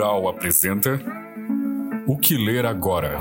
Cultural 0.00 0.28
apresenta 0.28 0.98
O 2.06 2.16
que 2.16 2.34
ler 2.34 2.64
agora? 2.64 3.20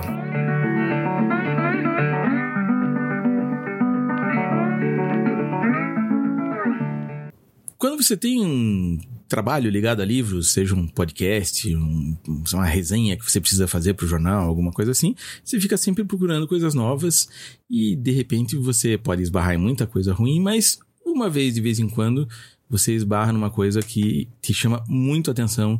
Quando 7.77 8.01
você 8.01 8.15
tem 8.15 8.39
um 8.39 8.97
trabalho 9.27 9.69
ligado 9.69 10.01
a 10.01 10.05
livros, 10.05 10.53
seja 10.53 10.73
um 10.73 10.87
podcast, 10.87 11.75
um, 11.75 12.15
uma 12.53 12.65
resenha 12.65 13.17
que 13.17 13.29
você 13.29 13.41
precisa 13.41 13.67
fazer 13.67 13.93
para 13.93 14.05
o 14.05 14.07
jornal, 14.07 14.47
alguma 14.47 14.71
coisa 14.71 14.91
assim, 14.91 15.13
você 15.43 15.59
fica 15.59 15.75
sempre 15.75 16.05
procurando 16.05 16.47
coisas 16.47 16.73
novas 16.73 17.27
e 17.69 17.93
de 17.97 18.11
repente 18.11 18.55
você 18.55 18.97
pode 18.97 19.21
esbarrar 19.21 19.53
em 19.53 19.57
muita 19.57 19.85
coisa 19.85 20.13
ruim, 20.13 20.39
mas 20.39 20.79
uma 21.05 21.29
vez 21.29 21.55
de 21.55 21.59
vez 21.59 21.77
em 21.77 21.89
quando 21.89 22.25
você 22.69 22.93
esbarra 22.93 23.33
numa 23.33 23.49
coisa 23.49 23.81
que 23.81 24.29
te 24.41 24.53
chama 24.53 24.81
muito 24.87 25.29
atenção. 25.29 25.77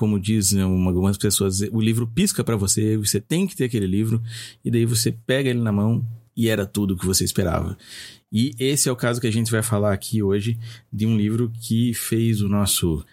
Como 0.00 0.18
dizem 0.18 0.62
algumas 0.62 1.18
pessoas, 1.18 1.60
o 1.60 1.78
livro 1.78 2.06
pisca 2.06 2.42
para 2.42 2.56
você, 2.56 2.96
você 2.96 3.20
tem 3.20 3.46
que 3.46 3.54
ter 3.54 3.64
aquele 3.64 3.86
livro, 3.86 4.22
e 4.64 4.70
daí 4.70 4.86
você 4.86 5.12
pega 5.12 5.50
ele 5.50 5.60
na 5.60 5.70
mão 5.70 6.02
e 6.34 6.48
era 6.48 6.64
tudo 6.64 6.94
o 6.94 6.96
que 6.96 7.04
você 7.04 7.22
esperava. 7.22 7.76
E 8.32 8.52
esse 8.58 8.88
é 8.88 8.92
o 8.92 8.96
caso 8.96 9.20
que 9.20 9.26
a 9.26 9.30
gente 9.30 9.52
vai 9.52 9.62
falar 9.62 9.92
aqui 9.92 10.22
hoje 10.22 10.58
de 10.90 11.04
um 11.04 11.18
livro 11.18 11.52
que 11.60 11.92
fez 11.92 12.40
o 12.40 12.48
nosso 12.48 13.04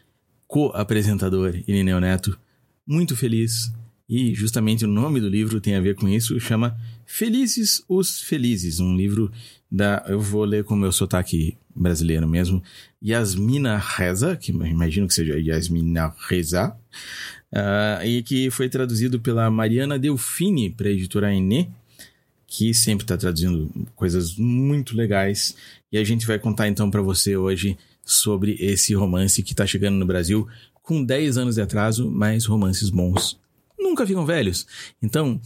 co-apresentador, 0.48 1.56
Irineu 1.68 2.00
Neto, 2.00 2.40
muito 2.88 3.18
feliz. 3.18 3.70
E 4.10 4.34
justamente 4.34 4.86
o 4.86 4.88
nome 4.88 5.20
do 5.20 5.28
livro 5.28 5.60
tem 5.60 5.76
a 5.76 5.82
ver 5.82 5.96
com 5.96 6.08
isso, 6.08 6.40
chama 6.40 6.78
Felizes 7.06 7.84
os 7.90 8.22
Felizes, 8.22 8.80
um 8.80 8.96
livro 8.96 9.30
da. 9.70 10.04
Eu 10.08 10.22
vou 10.22 10.46
ler 10.46 10.64
com 10.64 10.76
o 10.76 10.78
meu 10.78 10.94
sotaque 10.94 11.58
brasileiro 11.76 12.26
mesmo. 12.26 12.64
Yasmina 13.04 13.78
Reza, 13.78 14.38
que 14.38 14.52
imagino 14.52 15.08
que 15.08 15.14
seja 15.14 15.38
Yasmina 15.38 16.14
Reza, 16.30 16.74
uh, 17.52 18.06
e 18.06 18.24
que 18.24 18.50
foi 18.50 18.70
traduzido 18.70 19.20
pela 19.20 19.52
Mariana 19.52 20.00
Delfini 20.00 20.70
para 20.70 20.88
a 20.88 20.92
editora 20.92 21.36
Enê, 21.36 21.68
que 22.48 22.74
sempre 22.74 23.04
está 23.04 23.18
traduzindo 23.18 23.70
coisas 23.94 24.38
muito 24.38 24.96
legais. 24.96 25.54
E 25.92 25.98
a 25.98 26.04
gente 26.06 26.26
vai 26.26 26.40
contar 26.40 26.70
então 26.70 26.90
para 26.90 27.02
você 27.02 27.36
hoje 27.36 27.78
sobre 28.06 28.56
esse 28.58 28.94
romance 28.94 29.44
que 29.44 29.52
está 29.52 29.68
chegando 29.68 29.98
no 29.98 30.06
Brasil 30.06 30.48
com 30.82 31.04
10 31.04 31.38
anos 31.38 31.56
de 31.56 31.62
atraso, 31.62 32.10
mas 32.10 32.46
romances 32.46 32.90
bons 32.90 33.38
nunca 33.78 34.06
ficam 34.06 34.26
velhos. 34.26 34.66
Então, 35.02 35.40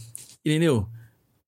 Ireneu, 0.44 0.88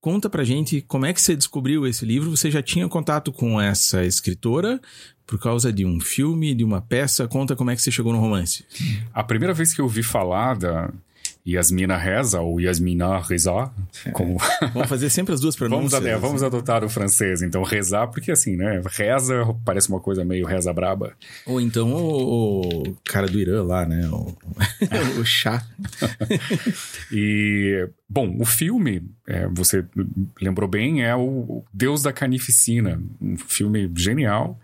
Conta 0.04 0.28
pra 0.28 0.44
gente 0.44 0.82
como 0.82 1.06
é 1.06 1.14
que 1.14 1.20
você 1.22 1.34
descobriu 1.34 1.86
esse 1.86 2.04
livro. 2.04 2.28
Você 2.36 2.50
já 2.50 2.62
tinha 2.62 2.86
contato 2.86 3.32
com 3.32 3.58
essa 3.58 4.04
escritora 4.04 4.78
por 5.27 5.40
causa 5.40 5.72
de 5.72 5.86
um 5.86 5.98
filme, 5.98 6.55
de 6.55 6.62
uma 6.62 6.82
peça? 6.82 7.27
Conta 7.27 7.56
como 7.56 7.70
é 7.70 7.74
que 7.74 7.80
você 7.80 7.90
chegou 7.90 8.12
no 8.12 8.20
romance. 8.20 8.66
A 9.14 9.24
primeira 9.24 9.55
vez 9.55 9.72
que 9.72 9.80
eu 9.80 9.86
ouvi 9.86 10.02
falar 10.02 10.58
da, 10.58 10.92
Yasmina 11.46 11.96
Reza 11.98 12.40
ou 12.40 12.58
Yasmina 12.58 13.20
Reza. 13.20 13.70
Como... 14.12 14.38
Vamos 14.72 14.88
fazer 14.88 15.10
sempre 15.10 15.34
as 15.34 15.40
duas 15.40 15.54
pronúncias. 15.56 15.92
vamos, 15.92 16.06
é, 16.06 16.16
vamos 16.16 16.42
adotar 16.42 16.82
o 16.82 16.88
francês, 16.88 17.42
então 17.42 17.62
rezar, 17.62 18.06
porque 18.08 18.32
assim, 18.32 18.56
né? 18.56 18.80
Reza 18.86 19.44
parece 19.64 19.90
uma 19.90 20.00
coisa 20.00 20.24
meio 20.24 20.46
reza 20.46 20.72
braba. 20.72 21.12
Ou 21.46 21.60
então 21.60 21.92
o, 21.92 22.82
o 22.88 22.96
cara 23.04 23.26
do 23.26 23.38
Irã 23.38 23.62
lá, 23.62 23.84
né? 23.84 24.08
O, 24.08 24.34
o 25.20 25.24
chá. 25.24 25.62
e, 27.12 27.88
bom, 28.08 28.36
o 28.40 28.46
filme, 28.46 29.02
é, 29.26 29.46
você 29.48 29.84
lembrou 30.40 30.68
bem, 30.68 31.04
é 31.04 31.14
o 31.14 31.62
Deus 31.72 32.02
da 32.02 32.12
Carnificina. 32.12 33.02
Um 33.20 33.36
filme 33.36 33.90
genial. 33.94 34.58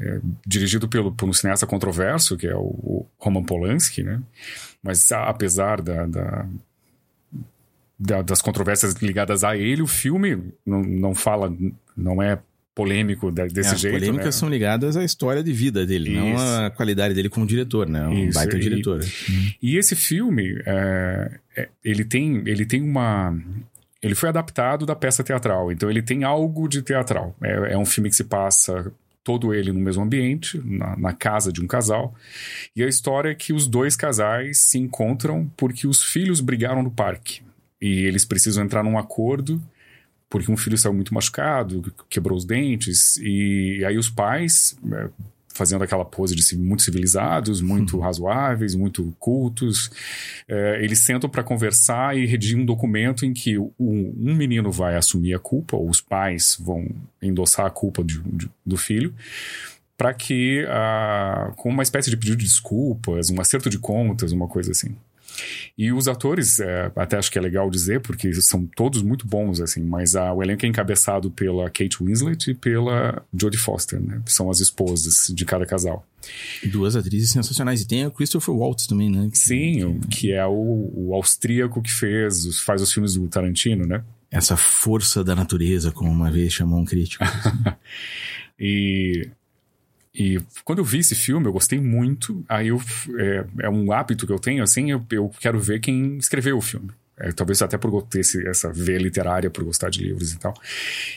É, 0.00 0.20
dirigido 0.46 0.88
pelo, 0.88 1.12
por 1.12 1.28
um 1.28 1.32
cineasta 1.34 1.66
controverso, 1.66 2.36
que 2.36 2.46
é 2.46 2.56
o, 2.56 2.60
o 2.60 3.06
Roman 3.18 3.44
Polanski, 3.44 4.02
né? 4.02 4.22
Mas 4.82 5.12
apesar 5.12 5.82
da, 5.82 6.06
da, 6.06 6.46
da, 7.98 8.22
das 8.22 8.40
controvérsias 8.40 8.94
ligadas 8.94 9.44
a 9.44 9.56
ele, 9.56 9.82
o 9.82 9.86
filme 9.86 10.52
não, 10.64 10.82
não 10.82 11.14
fala, 11.14 11.54
não 11.94 12.22
é 12.22 12.38
polêmico 12.74 13.30
desse 13.30 13.74
é, 13.74 13.76
jeito. 13.76 13.94
As 13.94 14.00
polêmicas 14.00 14.26
né? 14.26 14.32
são 14.32 14.48
ligadas 14.48 14.96
à 14.96 15.04
história 15.04 15.42
de 15.42 15.52
vida 15.52 15.86
dele, 15.86 16.10
Isso. 16.10 16.20
não 16.20 16.66
à 16.66 16.70
qualidade 16.70 17.14
dele 17.14 17.28
como 17.28 17.46
diretor, 17.46 17.88
né? 17.88 18.06
Um 18.06 18.28
Isso. 18.28 18.38
baita 18.38 18.56
e, 18.56 18.60
diretor. 18.60 19.00
E 19.62 19.76
esse 19.76 19.94
filme, 19.94 20.60
é, 20.64 21.38
é, 21.56 21.68
ele, 21.84 22.04
tem, 22.04 22.42
ele 22.46 22.64
tem 22.64 22.82
uma. 22.82 23.36
Ele 24.02 24.14
foi 24.14 24.30
adaptado 24.30 24.84
da 24.84 24.96
peça 24.96 25.22
teatral, 25.22 25.70
então 25.70 25.88
ele 25.88 26.02
tem 26.02 26.24
algo 26.24 26.66
de 26.66 26.82
teatral. 26.82 27.36
É, 27.42 27.74
é 27.74 27.78
um 27.78 27.84
filme 27.84 28.10
que 28.10 28.16
se 28.16 28.24
passa 28.24 28.90
todo 29.24 29.54
ele 29.54 29.72
no 29.72 29.80
mesmo 29.80 30.02
ambiente, 30.02 30.60
na, 30.64 30.96
na, 30.96 31.12
casa 31.12 31.52
de 31.52 31.62
um 31.62 31.66
casal. 31.66 32.14
E 32.74 32.82
a 32.82 32.88
história 32.88 33.30
é 33.30 33.34
que 33.34 33.52
os 33.52 33.66
dois 33.66 33.94
casais 33.96 34.58
se 34.58 34.78
encontram 34.78 35.50
porque 35.56 35.86
os 35.86 36.02
filhos 36.02 36.40
brigaram 36.40 36.82
no 36.82 36.90
parque. 36.90 37.42
E 37.80 38.04
eles 38.04 38.24
precisam 38.24 38.64
entrar 38.64 38.82
num 38.82 38.98
acordo 38.98 39.62
porque 40.32 40.50
um 40.50 40.56
filho 40.56 40.78
saiu 40.78 40.94
muito 40.94 41.12
machucado, 41.12 41.92
quebrou 42.08 42.38
os 42.38 42.46
dentes, 42.46 43.18
e 43.18 43.84
aí 43.84 43.98
os 43.98 44.08
pais 44.08 44.74
é, 44.90 45.10
fazendo 45.54 45.84
aquela 45.84 46.04
pose 46.04 46.34
de 46.34 46.56
muito 46.56 46.82
civilizados, 46.82 47.60
muito 47.60 47.96
uhum. 47.96 48.02
razoáveis, 48.02 48.74
muito 48.74 49.14
cultos. 49.18 49.90
É, 50.48 50.82
eles 50.82 51.00
sentam 51.00 51.28
para 51.28 51.42
conversar 51.42 52.16
e 52.16 52.26
redigem 52.26 52.60
um 52.60 52.64
documento 52.64 53.24
em 53.24 53.32
que 53.32 53.58
o, 53.58 53.72
um 53.78 54.34
menino 54.34 54.70
vai 54.70 54.96
assumir 54.96 55.34
a 55.34 55.38
culpa, 55.38 55.76
ou 55.76 55.88
os 55.88 56.00
pais 56.00 56.56
vão 56.60 56.88
endossar 57.20 57.66
a 57.66 57.70
culpa 57.70 58.02
de, 58.02 58.20
de, 58.22 58.50
do 58.64 58.76
filho, 58.76 59.14
para 59.96 60.12
que, 60.12 60.64
ah, 60.68 61.52
com 61.56 61.68
uma 61.68 61.82
espécie 61.82 62.10
de 62.10 62.16
pedido 62.16 62.38
de 62.38 62.44
desculpas, 62.44 63.30
um 63.30 63.40
acerto 63.40 63.70
de 63.70 63.78
contas, 63.78 64.32
uma 64.32 64.48
coisa 64.48 64.72
assim. 64.72 64.96
E 65.76 65.92
os 65.92 66.08
atores, 66.08 66.60
é, 66.60 66.92
até 66.96 67.16
acho 67.16 67.30
que 67.30 67.38
é 67.38 67.40
legal 67.40 67.70
dizer, 67.70 68.00
porque 68.00 68.32
são 68.34 68.66
todos 68.76 69.02
muito 69.02 69.26
bons, 69.26 69.60
assim, 69.60 69.82
mas 69.82 70.14
a, 70.14 70.32
o 70.32 70.42
elenco 70.42 70.64
é 70.66 70.68
encabeçado 70.68 71.30
pela 71.30 71.64
Kate 71.70 71.96
Winslet 72.00 72.50
e 72.50 72.54
pela 72.54 73.22
Jodie 73.34 73.58
Foster, 73.58 74.00
né? 74.00 74.20
São 74.26 74.50
as 74.50 74.60
esposas 74.60 75.32
de 75.34 75.44
cada 75.44 75.66
casal. 75.66 76.06
Duas 76.64 76.94
atrizes 76.94 77.30
sensacionais. 77.30 77.80
E 77.80 77.86
tem 77.86 78.04
a 78.04 78.10
Christopher 78.10 78.54
Waltz 78.54 78.86
também, 78.86 79.10
né? 79.10 79.28
Sim, 79.32 80.00
que 80.10 80.32
é 80.32 80.46
o, 80.46 80.92
o 80.94 81.14
austríaco 81.14 81.82
que 81.82 81.90
fez, 81.90 82.60
faz 82.60 82.82
os 82.82 82.92
filmes 82.92 83.14
do 83.14 83.26
Tarantino, 83.28 83.86
né? 83.86 84.04
Essa 84.30 84.56
força 84.56 85.22
da 85.22 85.34
natureza, 85.34 85.92
como 85.92 86.10
uma 86.10 86.30
vez 86.30 86.52
chamou 86.52 86.78
um 86.78 86.84
crítico. 86.84 87.24
e 88.58 89.28
e 90.14 90.40
quando 90.64 90.80
eu 90.80 90.84
vi 90.84 90.98
esse 90.98 91.14
filme, 91.14 91.46
eu 91.46 91.52
gostei 91.52 91.80
muito. 91.80 92.44
Aí 92.48 92.68
eu, 92.68 92.80
é, 93.18 93.44
é 93.60 93.70
um 93.70 93.90
hábito 93.92 94.26
que 94.26 94.32
eu 94.32 94.38
tenho, 94.38 94.62
assim, 94.62 94.90
eu, 94.90 95.04
eu 95.10 95.30
quero 95.40 95.58
ver 95.58 95.80
quem 95.80 96.18
escreveu 96.18 96.58
o 96.58 96.60
filme. 96.60 96.90
É, 97.18 97.30
talvez 97.30 97.62
até 97.62 97.78
por 97.78 98.02
ter 98.02 98.20
esse, 98.20 98.46
essa 98.46 98.72
veia 98.72 98.98
literária, 98.98 99.50
por 99.50 99.64
gostar 99.64 99.90
de 99.90 100.02
livros 100.02 100.32
e 100.32 100.38
tal. 100.38 100.54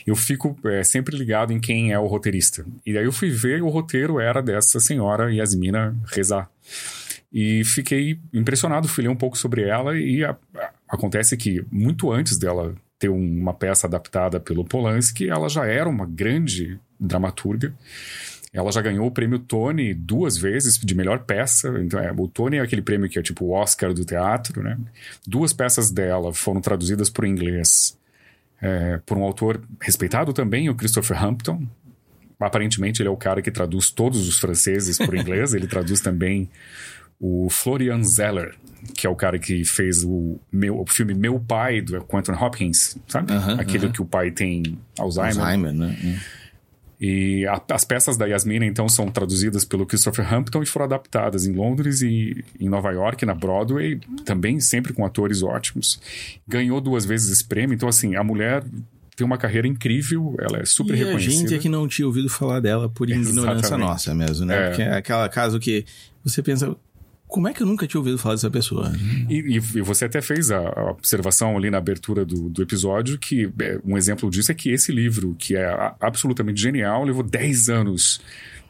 Eu 0.06 0.14
fico 0.14 0.56
é, 0.64 0.82
sempre 0.82 1.16
ligado 1.16 1.52
em 1.52 1.60
quem 1.60 1.92
é 1.92 1.98
o 1.98 2.06
roteirista. 2.06 2.64
E 2.86 2.96
aí 2.96 3.04
eu 3.04 3.12
fui 3.12 3.30
ver 3.30 3.62
o 3.62 3.68
roteiro 3.68 4.20
era 4.20 4.42
dessa 4.42 4.78
senhora 4.78 5.32
Yasmina 5.34 5.96
Reza. 6.06 6.48
E 7.32 7.64
fiquei 7.64 8.18
impressionado, 8.32 8.88
fui 8.88 9.04
ler 9.04 9.10
um 9.10 9.16
pouco 9.16 9.36
sobre 9.36 9.62
ela 9.62 9.98
e 9.98 10.24
a, 10.24 10.36
a, 10.54 10.70
acontece 10.88 11.36
que 11.36 11.64
muito 11.70 12.10
antes 12.10 12.38
dela 12.38 12.74
ter 12.98 13.08
uma 13.08 13.52
peça 13.52 13.86
adaptada 13.86 14.40
pelo 14.40 14.64
Polanski, 14.64 15.28
ela 15.28 15.48
já 15.48 15.66
era 15.66 15.88
uma 15.88 16.06
grande 16.06 16.78
dramaturga. 16.98 17.74
Ela 18.56 18.72
já 18.72 18.80
ganhou 18.80 19.06
o 19.06 19.10
prêmio 19.10 19.38
Tony 19.38 19.92
duas 19.92 20.38
vezes 20.38 20.78
de 20.78 20.94
melhor 20.94 21.18
peça. 21.24 21.68
Então, 21.78 22.00
é, 22.00 22.10
o 22.10 22.26
Tony 22.26 22.56
é 22.56 22.60
aquele 22.60 22.80
prêmio 22.80 23.06
que 23.06 23.18
é 23.18 23.22
tipo 23.22 23.44
o 23.44 23.50
Oscar 23.50 23.92
do 23.92 24.02
teatro, 24.02 24.62
né? 24.62 24.78
Duas 25.26 25.52
peças 25.52 25.90
dela 25.90 26.32
foram 26.32 26.62
traduzidas 26.62 27.10
para 27.10 27.24
o 27.24 27.26
inglês 27.26 27.98
é, 28.62 28.98
por 29.04 29.18
um 29.18 29.24
autor 29.24 29.60
respeitado 29.78 30.32
também, 30.32 30.70
o 30.70 30.74
Christopher 30.74 31.22
Hampton. 31.22 31.66
Aparentemente, 32.40 33.02
ele 33.02 33.10
é 33.10 33.12
o 33.12 33.16
cara 33.16 33.42
que 33.42 33.50
traduz 33.50 33.90
todos 33.90 34.26
os 34.26 34.38
franceses 34.38 34.96
para 34.96 35.14
o 35.14 35.18
inglês. 35.18 35.52
ele 35.52 35.66
traduz 35.66 36.00
também 36.00 36.48
o 37.20 37.48
Florian 37.50 38.02
Zeller, 38.02 38.54
que 38.94 39.06
é 39.06 39.10
o 39.10 39.14
cara 39.14 39.38
que 39.38 39.66
fez 39.66 40.02
o, 40.02 40.40
meu, 40.50 40.80
o 40.80 40.86
filme 40.86 41.12
Meu 41.12 41.38
Pai, 41.38 41.82
do 41.82 42.02
Quentin 42.04 42.32
Hopkins, 42.32 42.96
sabe? 43.06 43.32
Uh 43.32 43.36
-huh, 43.36 43.60
Aquele 43.60 43.86
uh 43.86 43.90
-huh. 43.90 43.92
que 43.92 44.02
o 44.02 44.06
pai 44.06 44.30
tem 44.30 44.78
Alzheimer. 44.98 45.40
Alzheimer, 45.40 45.72
né? 45.74 46.20
E 47.00 47.46
a, 47.46 47.60
as 47.72 47.84
peças 47.84 48.16
da 48.16 48.26
Yasmina, 48.26 48.64
então, 48.64 48.88
são 48.88 49.10
traduzidas 49.10 49.64
pelo 49.64 49.84
Christopher 49.84 50.32
Hampton 50.32 50.62
e 50.62 50.66
foram 50.66 50.86
adaptadas 50.86 51.46
em 51.46 51.52
Londres 51.52 52.00
e 52.02 52.44
em 52.58 52.68
Nova 52.68 52.90
York, 52.90 53.24
na 53.26 53.34
Broadway, 53.34 54.00
também 54.24 54.60
sempre 54.60 54.92
com 54.92 55.04
atores 55.04 55.42
ótimos. 55.42 56.00
Ganhou 56.48 56.80
duas 56.80 57.04
vezes 57.04 57.30
esse 57.30 57.44
prêmio, 57.44 57.74
então, 57.74 57.88
assim, 57.88 58.16
a 58.16 58.24
mulher 58.24 58.64
tem 59.16 59.26
uma 59.26 59.38
carreira 59.38 59.66
incrível, 59.66 60.36
ela 60.38 60.58
é 60.58 60.64
super 60.66 60.94
e 60.94 60.98
reconhecida. 60.98 61.32
a 61.32 61.38
gente 61.38 61.54
é 61.54 61.58
que 61.58 61.68
não 61.70 61.88
tinha 61.88 62.06
ouvido 62.06 62.28
falar 62.28 62.60
dela 62.60 62.88
por 62.88 63.08
ignorância 63.10 63.66
Exatamente. 63.66 63.88
nossa 63.88 64.14
mesmo, 64.14 64.44
né? 64.44 64.56
É. 64.56 64.68
Porque 64.68 64.82
é 64.82 64.96
aquele 64.96 65.28
caso 65.30 65.58
que 65.58 65.86
você 66.22 66.42
pensa, 66.42 66.76
como 67.26 67.48
é 67.48 67.52
que 67.52 67.62
eu 67.62 67.66
nunca 67.66 67.86
tinha 67.86 68.00
ouvido 68.00 68.18
falar 68.18 68.34
dessa 68.34 68.50
pessoa? 68.50 68.92
E, 69.28 69.56
e, 69.56 69.58
você 69.58 70.04
até 70.04 70.22
fez 70.22 70.50
a, 70.50 70.58
a, 70.58 70.90
observação 70.90 71.56
ali 71.56 71.70
na 71.70 71.78
abertura 71.78 72.24
do, 72.24 72.48
do 72.48 72.62
episódio 72.62 73.18
que 73.18 73.50
é, 73.60 73.78
um 73.84 73.96
exemplo 73.96 74.30
disso 74.30 74.52
é 74.52 74.54
que 74.54 74.70
esse 74.70 74.92
livro, 74.92 75.34
que 75.38 75.56
é 75.56 75.94
absolutamente 76.00 76.60
genial, 76.60 77.04
levou 77.04 77.22
10 77.22 77.68
anos 77.68 78.20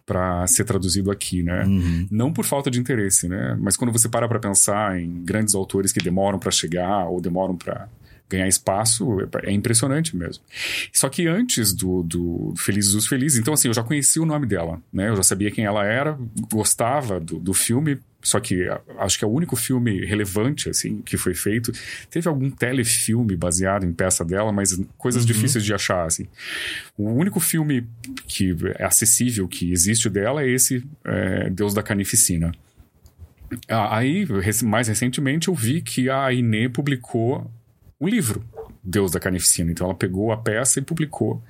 para 0.06 0.46
ser 0.46 0.64
traduzido 0.64 1.10
aqui, 1.10 1.42
né? 1.42 1.64
Uhum. 1.64 2.06
Não 2.10 2.32
por 2.32 2.44
falta 2.44 2.70
de 2.70 2.78
interesse, 2.78 3.28
né? 3.28 3.58
Mas 3.60 3.76
quando 3.76 3.92
você 3.92 4.08
para 4.08 4.28
para 4.28 4.38
pensar 4.38 4.98
em 5.00 5.24
grandes 5.24 5.54
autores 5.54 5.92
que 5.92 5.98
demoram 5.98 6.38
para 6.38 6.52
chegar 6.52 7.08
ou 7.08 7.20
demoram 7.20 7.56
para 7.56 7.88
ganhar 8.28 8.48
espaço, 8.48 9.06
é 9.42 9.52
impressionante 9.52 10.16
mesmo. 10.16 10.42
Só 10.92 11.08
que 11.08 11.26
antes 11.26 11.72
do, 11.72 12.02
do 12.02 12.54
Felizes 12.56 12.94
os 12.94 13.06
Felizes, 13.06 13.38
então 13.38 13.54
assim, 13.54 13.68
eu 13.68 13.74
já 13.74 13.82
conhecia 13.82 14.20
o 14.20 14.26
nome 14.26 14.46
dela, 14.46 14.80
né? 14.92 15.08
Eu 15.08 15.16
já 15.16 15.22
sabia 15.22 15.50
quem 15.50 15.64
ela 15.64 15.84
era, 15.84 16.18
gostava 16.50 17.20
do, 17.20 17.38
do 17.38 17.54
filme, 17.54 17.98
só 18.22 18.40
que 18.40 18.66
acho 18.98 19.18
que 19.18 19.24
é 19.24 19.28
o 19.28 19.30
único 19.30 19.54
filme 19.54 20.04
relevante, 20.04 20.68
assim, 20.68 21.00
que 21.02 21.16
foi 21.16 21.32
feito. 21.34 21.70
Teve 22.10 22.28
algum 22.28 22.50
telefilme 22.50 23.36
baseado 23.36 23.84
em 23.86 23.92
peça 23.92 24.24
dela, 24.24 24.50
mas 24.52 24.76
coisas 24.98 25.22
Uhum. 25.22 25.26
difíceis 25.28 25.64
de 25.64 25.72
achar, 25.72 26.04
assim. 26.04 26.26
O 26.98 27.08
único 27.08 27.38
filme 27.38 27.86
que 28.26 28.56
é 28.78 28.84
acessível, 28.84 29.46
que 29.46 29.70
existe 29.70 30.10
dela, 30.10 30.42
é 30.42 30.48
esse 30.48 30.84
é, 31.04 31.48
Deus 31.50 31.72
da 31.72 31.84
Carnificina. 31.84 32.50
Aí, 33.68 34.26
mais 34.64 34.88
recentemente, 34.88 35.46
eu 35.46 35.54
vi 35.54 35.80
que 35.80 36.10
a 36.10 36.32
Inê 36.32 36.68
publicou 36.68 37.48
o 37.98 38.08
livro 38.08 38.44
Deus 38.82 39.10
da 39.10 39.20
Carnificina. 39.20 39.70
Então, 39.70 39.86
ela 39.86 39.94
pegou 39.94 40.32
a 40.32 40.36
peça 40.36 40.78
e 40.78 40.82
publicou, 40.82 41.42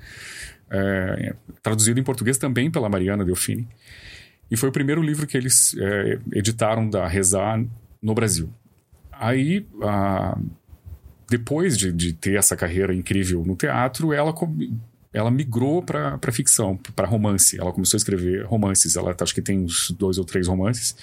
é, 0.69 1.35
traduzido 1.61 1.99
em 1.99 2.03
português 2.03 2.37
também 2.37 2.71
pela 2.71 2.89
Mariana 2.89 3.23
Delfini. 3.23 3.67
E 4.49 4.57
foi 4.57 4.69
o 4.69 4.71
primeiro 4.71 5.01
livro 5.01 5.27
que 5.27 5.37
eles 5.37 5.75
é, 5.77 6.19
editaram 6.33 6.89
da 6.89 7.07
Rezar 7.07 7.63
no 8.01 8.13
Brasil. 8.13 8.49
Aí, 9.11 9.65
ah, 9.83 10.37
depois 11.29 11.77
de, 11.77 11.91
de 11.91 12.13
ter 12.13 12.37
essa 12.37 12.55
carreira 12.55 12.93
incrível 12.93 13.43
no 13.45 13.55
teatro, 13.55 14.13
ela, 14.13 14.33
ela 15.11 15.29
migrou 15.29 15.83
para 15.83 16.31
ficção, 16.31 16.77
para 16.95 17.07
romance. 17.07 17.59
Ela 17.59 17.73
começou 17.73 17.97
a 17.97 17.99
escrever 17.99 18.45
romances. 18.45 18.95
Ela 18.95 19.15
acho 19.19 19.33
que 19.33 19.41
tem 19.41 19.59
uns 19.59 19.91
dois 19.91 20.17
ou 20.17 20.23
três 20.23 20.47
romances. 20.47 20.95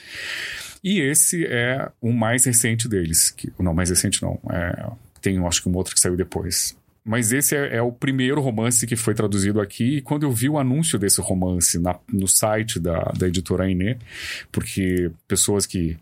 E 0.83 1.01
esse 1.01 1.45
é 1.47 1.91
o 2.01 2.13
mais 2.13 2.45
recente 2.45 2.89
deles. 2.89 3.31
Que, 3.31 3.53
não, 3.59 3.75
mais 3.75 3.91
recente 3.91 4.23
não. 4.23 4.41
É, 4.51 4.91
tem, 5.25 5.45
acho 5.47 5.63
que 5.63 5.69
um 5.69 5.75
outro 5.77 5.95
que 5.95 6.01
saiu 6.01 6.17
depois. 6.17 6.77
Mas 7.05 7.33
esse 7.33 7.55
é, 7.55 7.77
é 7.77 7.83
o 7.83 7.93
primeiro 7.93 8.41
romance 8.41 8.87
que 8.87 8.97
foi 8.97 9.15
traduzido 9.15 9.61
aqui. 9.61 9.97
E 9.97 10.01
quando 10.01 10.23
eu 10.23 10.33
vi 10.33 10.49
o 10.49 10.59
anúncio 10.59 10.99
desse 10.99 11.21
romance 11.21 11.79
na- 11.79 11.99
no 12.11 12.27
site 12.27 12.79
da, 12.81 13.13
da 13.17 13.29
editora 13.29 13.71
Inê, 13.71 13.99
porque 14.51 15.11
pessoas 15.29 15.67
que 15.67 15.99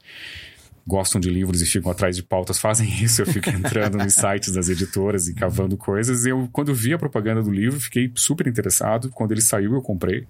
gostam 0.86 1.20
de 1.20 1.28
livros 1.30 1.60
e 1.62 1.66
ficam 1.66 1.90
atrás 1.90 2.14
de 2.16 2.22
pautas 2.22 2.58
fazem 2.58 2.88
isso. 3.02 3.20
Eu 3.22 3.26
fico 3.26 3.50
entrando 3.50 3.98
nos 3.98 4.14
sites 4.14 4.52
das 4.52 4.68
editoras 4.68 5.26
e 5.26 5.34
cavando 5.34 5.76
coisas. 5.76 6.24
Eu, 6.24 6.48
quando 6.52 6.72
vi 6.74 6.92
a 6.92 6.98
propaganda 6.98 7.42
do 7.42 7.50
livro, 7.50 7.80
fiquei 7.80 8.10
super 8.14 8.46
interessado. 8.46 9.10
Quando 9.10 9.32
ele 9.32 9.40
saiu, 9.40 9.74
eu 9.74 9.82
comprei. 9.82 10.26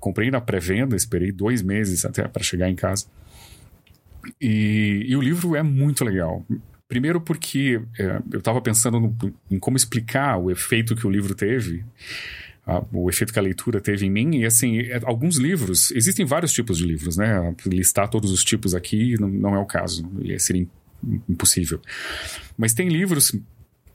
Comprei 0.00 0.30
na 0.30 0.40
pré-venda, 0.40 0.96
esperei 0.96 1.32
dois 1.32 1.60
meses 1.60 2.04
até 2.06 2.26
para 2.28 2.42
chegar 2.42 2.70
em 2.70 2.74
casa. 2.76 3.04
E, 4.40 5.04
e 5.06 5.16
o 5.16 5.20
livro 5.20 5.54
é 5.56 5.62
muito 5.62 6.04
legal. 6.04 6.44
Primeiro 6.88 7.20
porque 7.20 7.80
é, 7.98 8.20
eu 8.32 8.38
estava 8.38 8.60
pensando 8.62 8.98
no- 8.98 9.16
em 9.50 9.58
como 9.58 9.76
explicar 9.76 10.38
o 10.38 10.50
efeito 10.50 10.96
que 10.96 11.06
o 11.06 11.10
livro 11.10 11.34
teve, 11.34 11.84
a- 12.66 12.82
o 12.90 13.10
efeito 13.10 13.30
que 13.32 13.38
a 13.38 13.42
leitura 13.42 13.78
teve 13.80 14.06
em 14.06 14.10
mim. 14.10 14.36
E 14.38 14.46
assim, 14.46 14.78
é, 14.80 14.98
alguns 15.04 15.36
livros, 15.36 15.90
existem 15.90 16.24
vários 16.24 16.50
tipos 16.52 16.78
de 16.78 16.86
livros, 16.86 17.16
né? 17.18 17.54
Listar 17.66 18.08
todos 18.08 18.30
os 18.32 18.42
tipos 18.42 18.74
aqui 18.74 19.20
não, 19.20 19.28
não 19.28 19.54
é 19.54 19.58
o 19.58 19.66
caso, 19.66 20.10
seria 20.38 20.62
im- 20.62 21.20
impossível. 21.28 21.78
Mas 22.56 22.72
tem 22.72 22.88
livros 22.88 23.34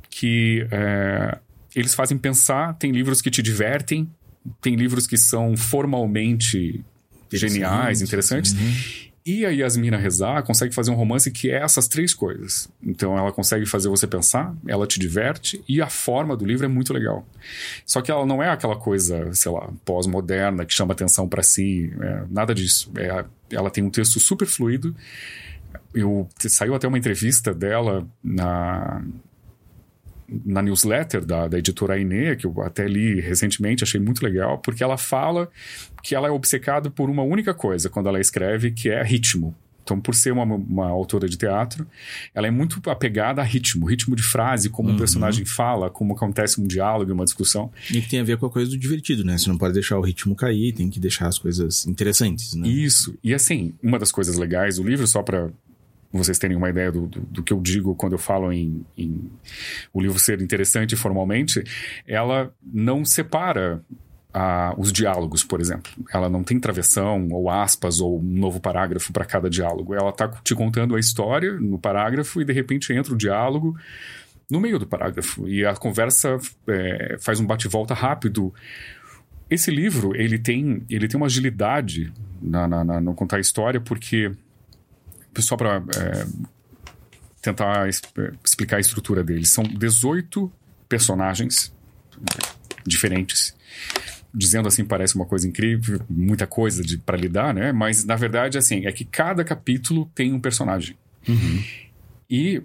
que 0.09 0.67
é, 0.69 1.39
eles 1.75 1.95
fazem 1.95 2.15
pensar, 2.17 2.75
tem 2.75 2.91
livros 2.91 3.23
que 3.23 3.31
te 3.31 3.41
divertem, 3.41 4.07
tem 4.61 4.75
livros 4.75 5.07
que 5.07 5.17
são 5.17 5.57
formalmente 5.57 6.83
geniais, 7.31 8.01
interessantes. 8.03 8.53
E 9.25 9.45
a 9.45 9.49
Yasmina 9.49 9.97
Rezar 9.97 10.43
consegue 10.43 10.75
fazer 10.75 10.91
um 10.91 10.95
romance 10.95 11.31
que 11.31 11.49
é 11.49 11.63
essas 11.63 11.87
três 11.87 12.13
coisas. 12.13 12.69
Então 12.81 13.17
ela 13.17 13.31
consegue 13.31 13.65
fazer 13.65 13.87
você 13.87 14.05
pensar, 14.05 14.53
ela 14.67 14.85
te 14.85 14.99
diverte 14.99 15.63
e 15.67 15.81
a 15.81 15.87
forma 15.87 16.35
do 16.35 16.45
livro 16.45 16.65
é 16.65 16.67
muito 16.67 16.93
legal. 16.93 17.25
Só 17.85 18.01
que 18.01 18.11
ela 18.11 18.25
não 18.25 18.43
é 18.43 18.49
aquela 18.49 18.75
coisa, 18.75 19.33
sei 19.33 19.51
lá, 19.51 19.69
pós-moderna 19.85 20.65
que 20.65 20.73
chama 20.73 20.91
atenção 20.91 21.27
para 21.27 21.41
si, 21.41 21.93
é, 22.01 22.23
nada 22.29 22.53
disso. 22.53 22.91
É, 22.97 23.23
ela 23.49 23.69
tem 23.69 23.83
um 23.83 23.89
texto 23.89 24.19
super 24.19 24.45
fluido. 24.45 24.93
Eu, 25.93 26.27
saiu 26.39 26.75
até 26.75 26.87
uma 26.87 26.97
entrevista 26.97 27.53
dela 27.53 28.05
na, 28.21 29.01
na 30.45 30.61
newsletter 30.61 31.25
da, 31.25 31.47
da 31.47 31.57
editora 31.57 31.99
Inê, 31.99 32.35
que 32.35 32.45
eu 32.45 32.61
até 32.61 32.87
li 32.87 33.19
recentemente, 33.19 33.83
achei 33.83 33.99
muito 33.99 34.23
legal, 34.23 34.57
porque 34.59 34.83
ela 34.83 34.97
fala 34.97 35.49
que 36.01 36.15
ela 36.15 36.27
é 36.27 36.31
obcecada 36.31 36.89
por 36.89 37.09
uma 37.09 37.23
única 37.23 37.53
coisa 37.53 37.89
quando 37.89 38.09
ela 38.09 38.19
escreve, 38.19 38.71
que 38.71 38.89
é 38.89 39.03
ritmo. 39.03 39.55
Então, 39.83 39.99
por 39.99 40.15
ser 40.15 40.31
uma, 40.31 40.43
uma 40.43 40.87
autora 40.87 41.27
de 41.27 41.37
teatro, 41.37 41.85
ela 42.33 42.47
é 42.47 42.51
muito 42.51 42.81
apegada 42.89 43.41
a 43.41 43.43
ritmo, 43.43 43.85
ritmo 43.85 44.15
de 44.15 44.23
frase, 44.23 44.69
como 44.69 44.89
um 44.89 44.97
personagem 44.97 45.45
fala, 45.45 45.89
como 45.89 46.13
acontece 46.13 46.59
um 46.61 46.65
diálogo, 46.65 47.11
uma 47.11 47.25
discussão. 47.25 47.69
E 47.91 48.01
que 48.01 48.09
tem 48.09 48.21
a 48.21 48.23
ver 48.23 48.37
com 48.37 48.45
a 48.45 48.49
coisa 48.49 48.71
do 48.71 48.77
divertido, 48.77 49.25
né? 49.25 49.37
Você 49.37 49.49
não 49.49 49.57
pode 49.57 49.73
deixar 49.73 49.97
o 49.97 50.01
ritmo 50.01 50.35
cair, 50.35 50.71
tem 50.71 50.89
que 50.89 50.99
deixar 50.99 51.27
as 51.27 51.37
coisas 51.37 51.85
interessantes, 51.85 52.53
né? 52.53 52.67
Isso. 52.67 53.17
E 53.21 53.33
assim, 53.33 53.73
uma 53.83 53.99
das 53.99 54.11
coisas 54.11 54.37
legais 54.37 54.77
do 54.77 54.83
livro, 54.83 55.05
só 55.05 55.21
para 55.21 55.49
vocês 56.13 56.37
terem 56.37 56.55
uma 56.55 56.69
ideia 56.69 56.91
do, 56.91 57.07
do, 57.07 57.21
do 57.21 57.43
que 57.43 57.51
eu 57.51 57.59
digo 57.59 57.95
quando 57.95 58.13
eu 58.13 58.19
falo 58.19 58.51
em, 58.53 58.85
em 58.97 59.31
o 59.91 59.99
livro 59.99 60.19
ser 60.19 60.41
interessante 60.41 60.95
formalmente, 60.95 61.63
ela 62.07 62.53
não 62.63 63.03
separa 63.03 63.83
ah, 64.33 64.73
os 64.77 64.91
diálogos, 64.91 65.43
por 65.43 65.61
exemplo. 65.61 65.91
Ela 66.11 66.29
não 66.29 66.43
tem 66.43 66.59
travessão 66.59 67.27
ou 67.31 67.49
aspas 67.49 67.99
ou 67.99 68.19
um 68.19 68.23
novo 68.23 68.59
parágrafo 68.59 69.13
para 69.13 69.25
cada 69.25 69.49
diálogo. 69.49 69.93
Ela 69.93 70.09
está 70.09 70.27
te 70.27 70.55
contando 70.55 70.95
a 70.95 70.99
história 70.99 71.53
no 71.53 71.77
parágrafo 71.77 72.41
e 72.41 72.45
de 72.45 72.53
repente 72.53 72.91
entra 72.91 73.13
o 73.13 73.17
diálogo 73.17 73.77
no 74.49 74.59
meio 74.59 74.77
do 74.77 74.87
parágrafo 74.87 75.47
e 75.47 75.65
a 75.65 75.75
conversa 75.75 76.37
é, 76.67 77.17
faz 77.19 77.39
um 77.39 77.45
bate-volta 77.45 77.93
rápido. 77.93 78.53
Esse 79.49 79.69
livro 79.69 80.15
ele 80.15 80.39
tem 80.39 80.83
ele 80.89 81.07
tem 81.07 81.17
uma 81.17 81.27
agilidade 81.27 82.11
na, 82.41 82.67
na, 82.67 82.83
na 82.83 83.01
no 83.01 83.13
contar 83.13 83.37
a 83.37 83.39
história 83.39 83.79
porque 83.79 84.31
só 85.41 85.55
para 85.57 85.77
é, 85.95 86.25
tentar 87.41 87.87
es- 87.89 88.01
explicar 88.43 88.77
a 88.77 88.79
estrutura 88.79 89.23
dele 89.23 89.45
são 89.45 89.63
18 89.63 90.51
personagens 90.87 91.73
diferentes 92.85 93.55
dizendo 94.33 94.67
assim 94.67 94.83
parece 94.83 95.15
uma 95.15 95.25
coisa 95.25 95.47
incrível, 95.47 96.01
muita 96.09 96.47
coisa 96.47 96.81
para 97.05 97.15
lidar, 97.15 97.53
né? 97.53 97.71
Mas 97.71 98.03
na 98.03 98.15
verdade 98.15 98.57
assim 98.57 98.85
é 98.87 98.91
que 98.91 99.05
cada 99.05 99.43
capítulo 99.43 100.09
tem 100.15 100.33
um 100.33 100.39
personagem 100.39 100.97
e 102.29 102.61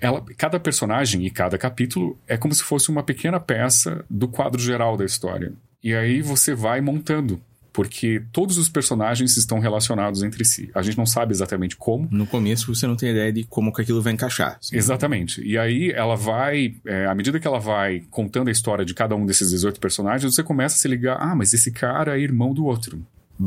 ela, 0.00 0.24
cada 0.38 0.58
personagem 0.60 1.26
e 1.26 1.30
cada 1.30 1.58
capítulo 1.58 2.18
é 2.26 2.36
como 2.36 2.54
se 2.54 2.62
fosse 2.62 2.88
uma 2.88 3.02
pequena 3.02 3.38
peça 3.40 4.04
do 4.08 4.28
quadro 4.28 4.60
geral 4.60 4.96
da 4.96 5.04
história. 5.04 5.52
E 5.82 5.92
aí 5.94 6.22
você 6.22 6.54
vai 6.54 6.80
montando, 6.80 7.42
porque 7.72 8.22
todos 8.32 8.58
os 8.58 8.68
personagens 8.68 9.36
estão 9.36 9.58
relacionados 9.60 10.22
entre 10.22 10.44
si. 10.44 10.70
A 10.74 10.82
gente 10.82 10.98
não 10.98 11.06
sabe 11.06 11.32
exatamente 11.32 11.76
como, 11.76 12.08
No 12.10 12.26
começo 12.26 12.74
você 12.74 12.86
não 12.86 12.96
tem 12.96 13.10
ideia 13.10 13.32
de 13.32 13.44
como 13.44 13.72
que 13.72 13.82
aquilo 13.82 14.02
vai 14.02 14.12
encaixar. 14.12 14.56
assim. 14.60 14.76
Exatamente. 14.76 15.40
E 15.46 15.56
aí 15.56 15.90
ela 15.90 16.16
vai, 16.16 16.74
é, 16.86 17.06
à 17.06 17.14
medida 17.14 17.38
que 17.38 17.46
ela 17.46 17.60
vai 17.60 18.02
contando 18.10 18.48
a 18.48 18.52
história 18.52 18.84
de 18.84 18.94
cada 18.94 19.14
um 19.14 19.24
desses 19.24 19.50
18 19.50 19.78
personagens, 19.80 20.34
você 20.34 20.42
começa 20.42 20.76
a 20.76 20.78
se 20.78 20.88
ligar: 20.88 21.16
ah, 21.20 21.34
mas 21.34 21.52
esse 21.54 21.70
cara 21.70 22.18
é 22.18 22.20
irmão 22.22 22.52
do 22.54 22.64
outro. 22.64 23.00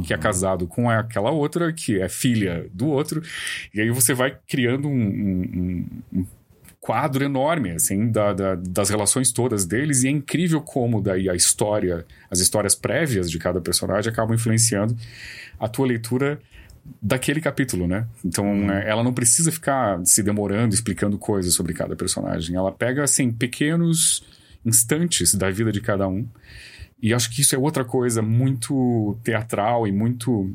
Que 0.07 0.11
é 0.11 0.17
casado 0.17 0.65
com 0.65 0.89
aquela 0.89 1.29
outra, 1.29 1.71
que 1.71 2.01
é 2.01 2.09
filha 2.09 2.65
do 2.73 2.87
outro. 2.87 3.21
E 3.71 3.79
aí 3.79 3.91
você 3.91 4.11
vai 4.15 4.35
criando 4.47 4.87
um- 4.87 4.91
um- 4.93 5.85
um 6.11 6.25
quadro 6.83 7.23
enorme, 7.23 7.71
assim, 7.71 8.11
da- 8.11 8.33
da- 8.33 8.55
das 8.55 8.89
relações 8.89 9.31
todas 9.31 9.65
deles. 9.65 10.03
E 10.03 10.07
é 10.09 10.11
incrível 10.11 10.59
como 10.59 11.01
daí 11.01 11.29
a 11.29 11.33
história, 11.33 12.05
as 12.29 12.39
histórias 12.41 12.75
prévias 12.75 13.31
de 13.31 13.39
cada 13.39 13.61
personagem 13.61 14.11
acabam 14.11 14.35
influenciando 14.35 14.93
a 15.57 15.69
tua 15.69 15.87
leitura 15.87 16.41
daquele 17.01 17.39
capítulo, 17.39 17.87
né? 17.87 18.05
Então, 18.25 18.45
é, 18.69 18.89
ela 18.89 19.01
não 19.01 19.13
precisa 19.13 19.49
ficar 19.49 20.05
se 20.05 20.21
demorando 20.21 20.75
explicando 20.75 21.17
coisas 21.17 21.53
sobre 21.53 21.73
cada 21.73 21.95
personagem. 21.95 22.57
Ela 22.57 22.69
pega, 22.73 23.01
assim, 23.01 23.31
pequenos 23.31 24.21
instantes 24.65 25.33
da 25.35 25.49
vida 25.49 25.71
de 25.71 25.79
cada 25.79 26.05
um. 26.05 26.27
E 27.01 27.13
acho 27.13 27.29
que 27.29 27.39
isso 27.39 27.55
é 27.55 27.57
outra 27.57 27.85
coisa 27.85 28.21
muito 28.21 29.17
teatral 29.23 29.87
e 29.87 29.91
muito. 29.93 30.53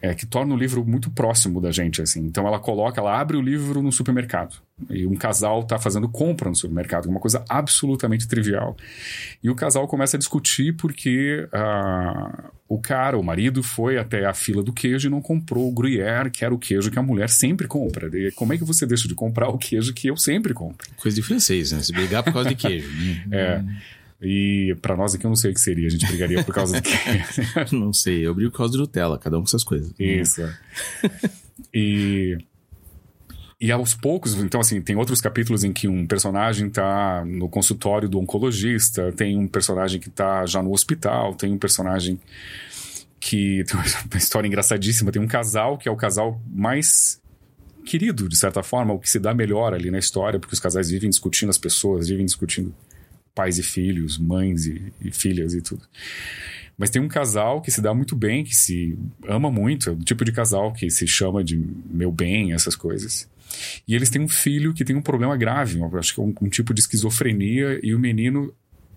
É, 0.00 0.14
que 0.14 0.24
torna 0.24 0.54
o 0.54 0.56
livro 0.56 0.84
muito 0.84 1.10
próximo 1.10 1.60
da 1.60 1.72
gente, 1.72 2.00
assim. 2.00 2.20
Então 2.20 2.46
ela 2.46 2.58
coloca, 2.58 3.00
ela 3.00 3.18
abre 3.18 3.36
o 3.36 3.40
livro 3.40 3.82
no 3.82 3.90
supermercado. 3.90 4.56
E 4.88 5.06
um 5.06 5.16
casal 5.16 5.64
tá 5.64 5.78
fazendo 5.78 6.08
compra 6.08 6.48
no 6.48 6.54
supermercado, 6.54 7.06
uma 7.06 7.18
coisa 7.18 7.44
absolutamente 7.48 8.28
trivial. 8.28 8.76
E 9.42 9.50
o 9.50 9.54
casal 9.54 9.88
começa 9.88 10.16
a 10.16 10.18
discutir 10.18 10.76
porque 10.76 11.48
ah, 11.52 12.50
o 12.68 12.78
cara, 12.78 13.18
o 13.18 13.24
marido, 13.24 13.62
foi 13.62 13.98
até 13.98 14.26
a 14.26 14.34
fila 14.34 14.62
do 14.62 14.72
queijo 14.72 15.08
e 15.08 15.10
não 15.10 15.22
comprou 15.22 15.68
o 15.68 15.72
gruyère, 15.72 16.30
que 16.30 16.44
era 16.44 16.54
o 16.54 16.58
queijo 16.58 16.90
que 16.90 16.98
a 16.98 17.02
mulher 17.02 17.30
sempre 17.30 17.66
compra. 17.66 18.08
E 18.16 18.30
como 18.32 18.52
é 18.52 18.58
que 18.58 18.64
você 18.64 18.86
deixa 18.86 19.08
de 19.08 19.14
comprar 19.14 19.48
o 19.48 19.58
queijo 19.58 19.92
que 19.94 20.08
eu 20.08 20.16
sempre 20.16 20.52
compro? 20.54 20.86
Coisa 20.96 21.14
de 21.14 21.22
francês, 21.22 21.72
né? 21.72 21.82
Se 21.82 21.92
brigar 21.92 22.22
por 22.22 22.32
causa 22.32 22.50
de 22.50 22.54
queijo. 22.54 22.88
É. 23.32 23.64
E 24.20 24.76
para 24.82 24.96
nós 24.96 25.14
aqui 25.14 25.24
eu 25.24 25.28
não 25.28 25.36
sei 25.36 25.52
o 25.52 25.54
que 25.54 25.60
seria, 25.60 25.86
a 25.86 25.90
gente 25.90 26.06
brigaria 26.06 26.42
por 26.42 26.52
causa 26.52 26.80
do 26.80 26.82
quê? 26.82 26.90
não 27.70 27.92
sei, 27.92 28.26
eu 28.26 28.34
brigo 28.34 28.50
por 28.50 28.58
causa 28.58 28.72
do 28.72 28.78
Nutella, 28.78 29.18
cada 29.18 29.36
um 29.36 29.42
com 29.42 29.46
essas 29.46 29.62
coisas. 29.62 29.92
Isso. 29.98 30.42
e 31.72 32.36
e 33.60 33.72
aos 33.72 33.92
poucos, 33.92 34.34
então 34.34 34.60
assim, 34.60 34.80
tem 34.80 34.94
outros 34.94 35.20
capítulos 35.20 35.64
em 35.64 35.72
que 35.72 35.88
um 35.88 36.06
personagem 36.06 36.70
tá 36.70 37.24
no 37.26 37.48
consultório 37.48 38.08
do 38.08 38.20
oncologista, 38.20 39.12
tem 39.12 39.36
um 39.36 39.48
personagem 39.48 40.00
que 40.00 40.08
tá 40.08 40.46
já 40.46 40.62
no 40.62 40.72
hospital, 40.72 41.34
tem 41.34 41.52
um 41.52 41.58
personagem 41.58 42.20
que 43.18 43.64
tem 43.66 43.76
uma 43.76 44.16
história 44.16 44.46
engraçadíssima, 44.46 45.10
tem 45.10 45.20
um 45.20 45.26
casal 45.26 45.76
que 45.76 45.88
é 45.88 45.92
o 45.92 45.96
casal 45.96 46.40
mais 46.48 47.20
querido, 47.84 48.28
de 48.28 48.36
certa 48.36 48.62
forma, 48.62 48.94
o 48.94 48.98
que 48.98 49.10
se 49.10 49.18
dá 49.18 49.34
melhor 49.34 49.74
ali 49.74 49.90
na 49.90 49.98
história, 49.98 50.38
porque 50.38 50.54
os 50.54 50.60
casais 50.60 50.90
vivem 50.90 51.10
discutindo 51.10 51.50
as 51.50 51.58
pessoas, 51.58 52.08
vivem 52.08 52.26
discutindo 52.26 52.72
pais 53.38 53.56
e 53.56 53.62
filhos, 53.62 54.18
mães 54.18 54.66
e, 54.66 54.92
e 55.00 55.12
filhas 55.12 55.54
e 55.54 55.62
tudo. 55.62 55.82
Mas 56.76 56.90
tem 56.90 57.00
um 57.00 57.06
casal 57.06 57.62
que 57.62 57.70
se 57.70 57.80
dá 57.80 57.94
muito 57.94 58.16
bem, 58.16 58.42
que 58.42 58.54
se 58.54 58.98
ama 59.28 59.48
muito, 59.48 59.90
é 59.90 59.92
o 59.92 59.96
tipo 59.96 60.24
de 60.24 60.32
casal 60.32 60.72
que 60.72 60.90
se 60.90 61.06
chama 61.06 61.44
de 61.44 61.56
meu 61.88 62.10
bem, 62.10 62.52
essas 62.52 62.74
coisas. 62.74 63.28
E 63.86 63.94
eles 63.94 64.10
têm 64.10 64.20
um 64.20 64.28
filho 64.28 64.74
que 64.74 64.84
tem 64.84 64.96
um 64.96 65.00
problema 65.00 65.36
grave, 65.36 65.78
acho 65.96 66.14
que 66.14 66.20
é 66.20 66.24
um, 66.24 66.34
um 66.42 66.48
tipo 66.48 66.74
de 66.74 66.80
esquizofrenia, 66.80 67.78
e 67.80 67.94
o 67.94 67.98
menino 67.98 68.52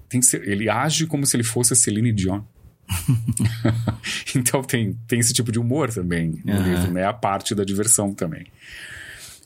tem, 0.09 0.19
ele 0.41 0.67
age 0.67 1.05
como 1.05 1.23
se 1.23 1.35
ele 1.35 1.43
fosse 1.43 1.73
a 1.73 1.75
Celine 1.75 2.11
Dion. 2.11 2.41
então 4.35 4.63
tem, 4.63 4.97
tem 5.07 5.19
esse 5.19 5.33
tipo 5.33 5.51
de 5.51 5.59
humor 5.59 5.93
também 5.93 6.41
no 6.43 6.53
uhum. 6.53 6.63
livro, 6.63 6.91
né? 6.91 7.05
A 7.05 7.13
parte 7.13 7.53
da 7.53 7.63
diversão 7.63 8.11
também. 8.11 8.47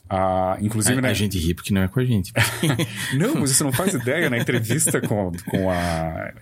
Ah, 0.08 0.56
inclusive, 0.60 0.98
a, 0.98 1.02
né? 1.02 1.10
a 1.10 1.14
gente 1.14 1.38
ri 1.38 1.52
porque 1.52 1.72
não 1.72 1.82
é 1.82 1.88
com 1.88 2.00
a 2.00 2.04
gente. 2.04 2.32
não, 3.18 3.34
mas 3.36 3.50
você 3.50 3.64
não 3.64 3.72
faz 3.72 3.94
ideia. 3.94 4.30
Na 4.30 4.38
entrevista 4.38 5.00
com, 5.00 5.32
com 5.50 5.70
a 5.70 6.32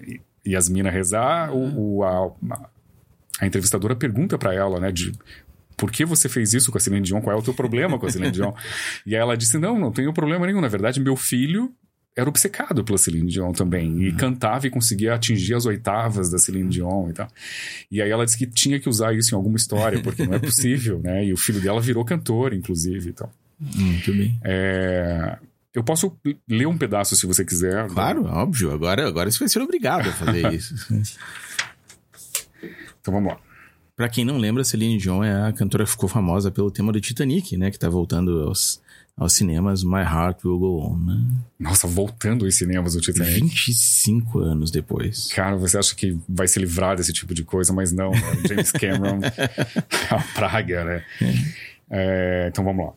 Yasmina 0.47 0.91
Rezar, 0.91 1.53
o, 1.53 1.99
o 1.99 2.05
a, 2.05 2.31
a, 3.41 3.47
entrevistadora 3.47 3.97
pergunta 3.97 4.37
para 4.37 4.55
ela, 4.55 4.79
né? 4.79 4.93
De 4.93 5.13
por 5.77 5.91
que 5.91 6.05
você 6.05 6.29
fez 6.29 6.53
isso 6.55 6.71
com 6.71 6.79
a 6.79 6.81
Celine 6.81 7.05
Dion? 7.05 7.21
Qual 7.21 7.35
é 7.35 7.39
o 7.39 7.43
teu 7.43 7.55
problema 7.55 7.99
com 7.99 8.07
a 8.07 8.11
Celine 8.11 8.31
Dion? 8.31 8.53
e 9.07 9.15
aí 9.15 9.21
ela 9.21 9.37
disse: 9.37 9.59
Não, 9.59 9.79
não 9.79 9.91
tenho 9.91 10.13
problema 10.13 10.47
nenhum. 10.47 10.61
Na 10.61 10.69
verdade, 10.69 11.01
meu 11.01 11.17
filho 11.17 11.73
era 12.17 12.29
obcecado 12.29 12.85
pela 12.85 12.99
Celine 12.99 13.29
Dion 13.29 13.53
também. 13.53 14.03
E 14.03 14.11
uhum. 14.11 14.17
cantava 14.17 14.67
e 14.67 14.71
conseguia 14.71 15.15
atingir 15.15 15.55
as 15.55 15.67
oitavas 15.67 16.31
da 16.31 16.39
Celine 16.39 16.69
Dion 16.69 17.09
e 17.09 17.13
tal. 17.13 17.29
E 17.91 18.01
aí 18.01 18.11
ela 18.11 18.25
disse 18.25 18.39
que 18.39 18.47
tinha 18.47 18.79
que 18.79 18.89
usar 18.89 19.15
isso 19.15 19.35
em 19.35 19.37
alguma 19.37 19.57
história, 19.57 20.01
porque 20.01 20.25
não 20.25 20.35
é 20.35 20.39
possível, 20.39 21.01
né? 21.03 21.25
E 21.25 21.33
o 21.33 21.37
filho 21.37 21.61
dela 21.61 21.81
virou 21.81 22.05
cantor, 22.05 22.53
inclusive 22.53 23.11
e 23.11 23.13
tal. 23.13 23.33
Muito 23.59 24.13
bem. 24.13 24.39
É... 24.43 25.39
Eu 25.75 25.83
posso 25.83 26.17
ler 26.49 26.67
um 26.67 26.79
pedaço 26.79 27.17
se 27.17 27.27
você 27.27 27.45
quiser. 27.45 27.89
Claro, 27.89 28.27
óbvio. 28.27 28.71
Agora, 28.71 29.09
agora 29.09 29.29
você 29.31 29.41
vai 29.41 29.49
ser 29.49 29.61
obrigado 29.61 30.09
a 30.09 30.13
fazer 30.13 30.53
isso. 30.55 30.75
então 33.01 33.13
vamos 33.13 33.33
lá. 33.33 33.41
Pra 33.97 34.09
quem 34.09 34.25
não 34.25 34.39
lembra, 34.39 34.65
Celine 34.65 34.99
Dion 34.99 35.23
é 35.23 35.49
a 35.49 35.53
cantora 35.53 35.85
que 35.85 35.91
ficou 35.91 36.09
famosa 36.09 36.51
pelo 36.51 36.71
tema 36.71 36.93
do 36.93 37.01
Titanic, 37.01 37.57
né? 37.57 37.71
Que 37.71 37.79
tá 37.79 37.89
voltando 37.89 38.43
aos, 38.43 38.81
aos 39.17 39.33
cinemas 39.35 39.85
My 39.85 40.01
Heart 40.01 40.45
Will 40.45 40.59
Go 40.59 40.81
On, 40.81 40.97
né? 40.97 41.21
Nossa, 41.59 41.87
voltando 41.89 42.45
aos 42.45 42.55
cinemas 42.57 42.95
o 42.95 43.01
Titanic. 43.01 43.41
25 43.41 44.41
anos 44.41 44.71
depois. 44.71 45.29
Cara, 45.33 45.57
você 45.57 45.79
acha 45.79 45.95
que 45.95 46.17
vai 46.29 46.47
se 46.47 46.59
livrar 46.59 46.97
desse 46.97 47.13
tipo 47.13 47.35
de 47.35 47.45
coisa, 47.45 47.73
mas 47.73 47.93
não, 47.93 48.11
né? 48.11 48.43
James 48.49 48.71
Cameron, 48.73 49.21
a 50.11 50.23
praga, 50.35 50.85
né? 50.85 51.05
É, 51.91 52.49
então 52.49 52.65
vamos 52.65 52.87
lá. 52.87 52.93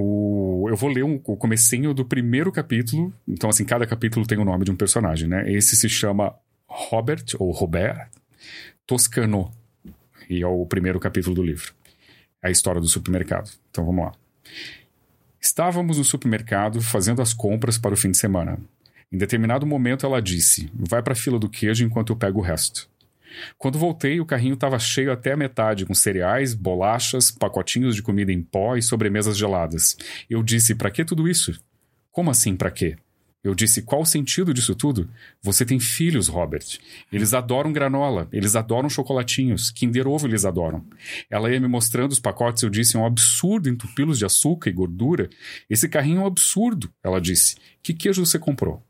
O, 0.00 0.68
eu 0.68 0.76
vou 0.76 0.88
ler 0.88 1.02
um, 1.02 1.20
o 1.24 1.36
comecinho 1.36 1.92
do 1.92 2.04
primeiro 2.04 2.52
capítulo. 2.52 3.12
Então, 3.26 3.50
assim, 3.50 3.64
cada 3.64 3.84
capítulo 3.84 4.24
tem 4.24 4.38
o 4.38 4.44
nome 4.44 4.64
de 4.64 4.70
um 4.70 4.76
personagem, 4.76 5.28
né? 5.28 5.50
Esse 5.50 5.74
se 5.74 5.88
chama 5.88 6.32
Robert, 6.68 7.24
ou 7.36 7.50
Robert 7.50 8.08
Toscano. 8.86 9.50
E 10.30 10.40
é 10.40 10.46
o 10.46 10.64
primeiro 10.66 11.00
capítulo 11.00 11.34
do 11.34 11.42
livro. 11.42 11.72
É 12.40 12.46
a 12.46 12.50
história 12.50 12.80
do 12.80 12.86
supermercado. 12.86 13.50
Então, 13.70 13.84
vamos 13.84 14.04
lá. 14.04 14.12
Estávamos 15.40 15.98
no 15.98 16.04
supermercado 16.04 16.80
fazendo 16.80 17.20
as 17.20 17.34
compras 17.34 17.76
para 17.76 17.94
o 17.94 17.96
fim 17.96 18.12
de 18.12 18.18
semana. 18.18 18.56
Em 19.10 19.18
determinado 19.18 19.66
momento, 19.66 20.06
ela 20.06 20.22
disse: 20.22 20.70
Vai 20.74 21.02
para 21.02 21.14
a 21.14 21.16
fila 21.16 21.40
do 21.40 21.48
queijo 21.48 21.84
enquanto 21.84 22.12
eu 22.12 22.16
pego 22.16 22.38
o 22.38 22.42
resto. 22.42 22.88
Quando 23.56 23.78
voltei, 23.78 24.20
o 24.20 24.26
carrinho 24.26 24.54
estava 24.54 24.78
cheio 24.78 25.12
até 25.12 25.32
a 25.32 25.36
metade, 25.36 25.86
com 25.86 25.94
cereais, 25.94 26.54
bolachas, 26.54 27.30
pacotinhos 27.30 27.94
de 27.94 28.02
comida 28.02 28.32
em 28.32 28.42
pó 28.42 28.76
e 28.76 28.82
sobremesas 28.82 29.36
geladas. 29.36 29.96
Eu 30.28 30.42
disse: 30.42 30.74
Para 30.74 30.90
que 30.90 31.04
tudo 31.04 31.28
isso? 31.28 31.58
Como 32.10 32.30
assim, 32.30 32.56
para 32.56 32.70
quê? 32.70 32.96
Eu 33.42 33.54
disse: 33.54 33.82
Qual 33.82 34.02
o 34.02 34.06
sentido 34.06 34.52
disso 34.52 34.74
tudo? 34.74 35.08
Você 35.42 35.64
tem 35.64 35.78
filhos, 35.78 36.28
Robert. 36.28 36.78
Eles 37.12 37.32
adoram 37.32 37.72
granola, 37.72 38.28
eles 38.32 38.56
adoram 38.56 38.90
chocolatinhos, 38.90 39.70
Kinder 39.70 40.08
Ovo 40.08 40.26
eles 40.26 40.44
adoram. 40.44 40.84
Ela 41.30 41.50
ia 41.52 41.60
me 41.60 41.68
mostrando 41.68 42.12
os 42.12 42.20
pacotes, 42.20 42.62
eu 42.62 42.70
disse: 42.70 42.96
É 42.96 43.00
um 43.00 43.06
absurdo 43.06 43.68
entupi-los 43.68 44.18
de 44.18 44.24
açúcar 44.24 44.70
e 44.70 44.72
gordura. 44.72 45.30
Esse 45.70 45.88
carrinho 45.88 46.20
é 46.20 46.24
um 46.24 46.26
absurdo, 46.26 46.92
ela 47.02 47.20
disse. 47.20 47.56
Que 47.82 47.94
queijo 47.94 48.26
você 48.26 48.38
comprou? 48.38 48.82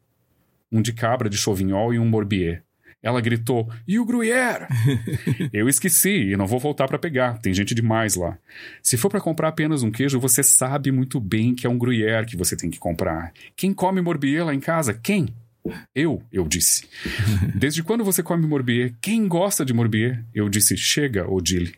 Um 0.72 0.82
de 0.82 0.92
cabra 0.92 1.28
de 1.28 1.36
Chauvignol 1.36 1.94
e 1.94 1.98
um 1.98 2.06
Morbier. 2.06 2.64
Ela 3.02 3.20
gritou: 3.20 3.70
E 3.86 3.98
o 3.98 4.04
Gruyère? 4.04 4.66
eu 5.52 5.68
esqueci 5.68 6.32
e 6.32 6.36
não 6.36 6.46
vou 6.46 6.58
voltar 6.58 6.88
para 6.88 6.98
pegar. 6.98 7.38
Tem 7.38 7.54
gente 7.54 7.74
demais 7.74 8.16
lá. 8.16 8.36
Se 8.82 8.96
for 8.96 9.08
para 9.08 9.20
comprar 9.20 9.48
apenas 9.48 9.82
um 9.82 9.90
queijo, 9.90 10.18
você 10.18 10.42
sabe 10.42 10.90
muito 10.90 11.20
bem 11.20 11.54
que 11.54 11.66
é 11.66 11.70
um 11.70 11.78
Gruyère 11.78 12.26
que 12.26 12.36
você 12.36 12.56
tem 12.56 12.70
que 12.70 12.78
comprar. 12.78 13.32
Quem 13.56 13.72
come 13.72 14.00
Morbier 14.00 14.44
lá 14.44 14.54
em 14.54 14.60
casa? 14.60 14.92
Quem? 14.92 15.28
Eu, 15.94 16.22
eu 16.32 16.46
disse. 16.46 16.86
Desde 17.54 17.82
quando 17.82 18.04
você 18.04 18.22
come 18.22 18.46
Morbier? 18.46 18.94
Quem 19.00 19.28
gosta 19.28 19.64
de 19.64 19.72
Morbier? 19.72 20.24
Eu 20.34 20.48
disse: 20.48 20.76
Chega, 20.76 21.30
Odile. 21.30 21.74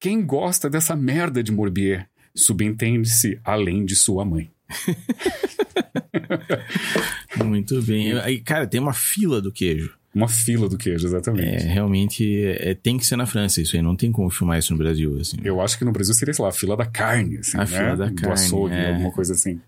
Quem 0.00 0.24
gosta 0.24 0.70
dessa 0.70 0.94
merda 0.94 1.42
de 1.42 1.52
Morbier? 1.52 2.08
Subentende-se 2.34 3.40
além 3.44 3.84
de 3.84 3.96
sua 3.96 4.24
mãe. 4.24 4.50
Muito 7.44 7.82
bem. 7.82 8.12
Aí, 8.20 8.40
cara, 8.40 8.66
tem 8.66 8.80
uma 8.80 8.92
fila 8.92 9.40
do 9.40 9.50
queijo. 9.50 9.96
Uma 10.18 10.26
fila 10.26 10.68
do 10.68 10.76
queijo, 10.76 11.06
exatamente. 11.06 11.64
É, 11.64 11.68
realmente 11.68 12.44
é, 12.44 12.74
tem 12.74 12.98
que 12.98 13.06
ser 13.06 13.14
na 13.14 13.24
França 13.24 13.60
isso 13.60 13.76
aí, 13.76 13.82
não 13.82 13.94
tem 13.94 14.10
como 14.10 14.28
filmar 14.30 14.58
isso 14.58 14.72
no 14.72 14.78
Brasil, 14.78 15.16
assim. 15.20 15.36
Eu 15.44 15.60
acho 15.60 15.78
que 15.78 15.84
no 15.84 15.92
Brasil 15.92 16.12
seria, 16.12 16.34
sei 16.34 16.42
lá, 16.42 16.48
a 16.48 16.52
fila 16.52 16.76
da 16.76 16.84
carne, 16.84 17.36
assim, 17.36 17.56
a 17.56 17.60
né? 17.60 17.66
fila 17.66 17.96
da 17.96 18.06
do 18.06 18.14
carne, 18.16 18.32
açougue, 18.34 18.74
é. 18.74 18.88
alguma 18.90 19.12
coisa 19.12 19.32
assim. 19.32 19.60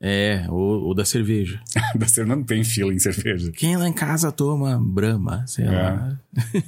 É, 0.00 0.46
ou, 0.48 0.84
ou 0.84 0.94
da 0.94 1.04
cerveja. 1.04 1.60
da 1.96 2.08
cerveja 2.08 2.34
não 2.34 2.42
tem 2.42 2.64
fila 2.64 2.94
em 2.94 2.98
cerveja. 2.98 3.52
Quem 3.52 3.76
lá 3.76 3.86
em 3.86 3.92
casa 3.92 4.32
toma 4.32 4.80
Brahma, 4.82 5.46
sei 5.46 5.66
É. 5.66 5.70
lá. 5.70 6.18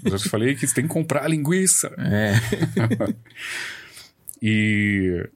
Eu 0.04 0.10
já 0.10 0.18
te 0.18 0.28
falei 0.28 0.54
que 0.54 0.66
você 0.66 0.74
tem 0.74 0.84
que 0.84 0.90
comprar 0.92 1.26
linguiça. 1.26 1.90
É. 1.98 2.34
E 4.42 5.26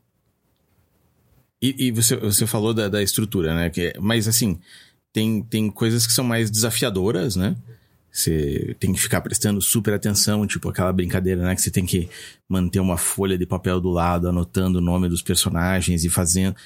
E, 1.62 1.86
e 1.86 1.90
você, 1.90 2.14
você 2.16 2.46
falou 2.46 2.74
da, 2.74 2.88
da 2.88 3.02
estrutura, 3.02 3.54
né? 3.54 3.70
Que, 3.70 3.94
mas 4.00 4.28
assim, 4.28 4.58
tem, 5.12 5.42
tem 5.42 5.70
coisas 5.70 6.06
que 6.06 6.12
são 6.12 6.24
mais 6.24 6.50
desafiadoras, 6.50 7.36
né? 7.36 7.56
Você 8.12 8.74
tem 8.80 8.92
que 8.92 9.00
ficar 9.00 9.20
prestando 9.20 9.62
super 9.62 9.94
atenção, 9.94 10.46
tipo 10.46 10.68
aquela 10.68 10.92
brincadeira, 10.92 11.42
né? 11.42 11.54
Que 11.54 11.62
você 11.62 11.70
tem 11.70 11.86
que 11.86 12.08
manter 12.48 12.80
uma 12.80 12.96
folha 12.96 13.38
de 13.38 13.46
papel 13.46 13.80
do 13.80 13.88
lado, 13.88 14.28
anotando 14.28 14.78
o 14.78 14.82
nome 14.82 15.08
dos 15.08 15.22
personagens 15.22 16.04
e 16.04 16.10
fazendo. 16.10 16.56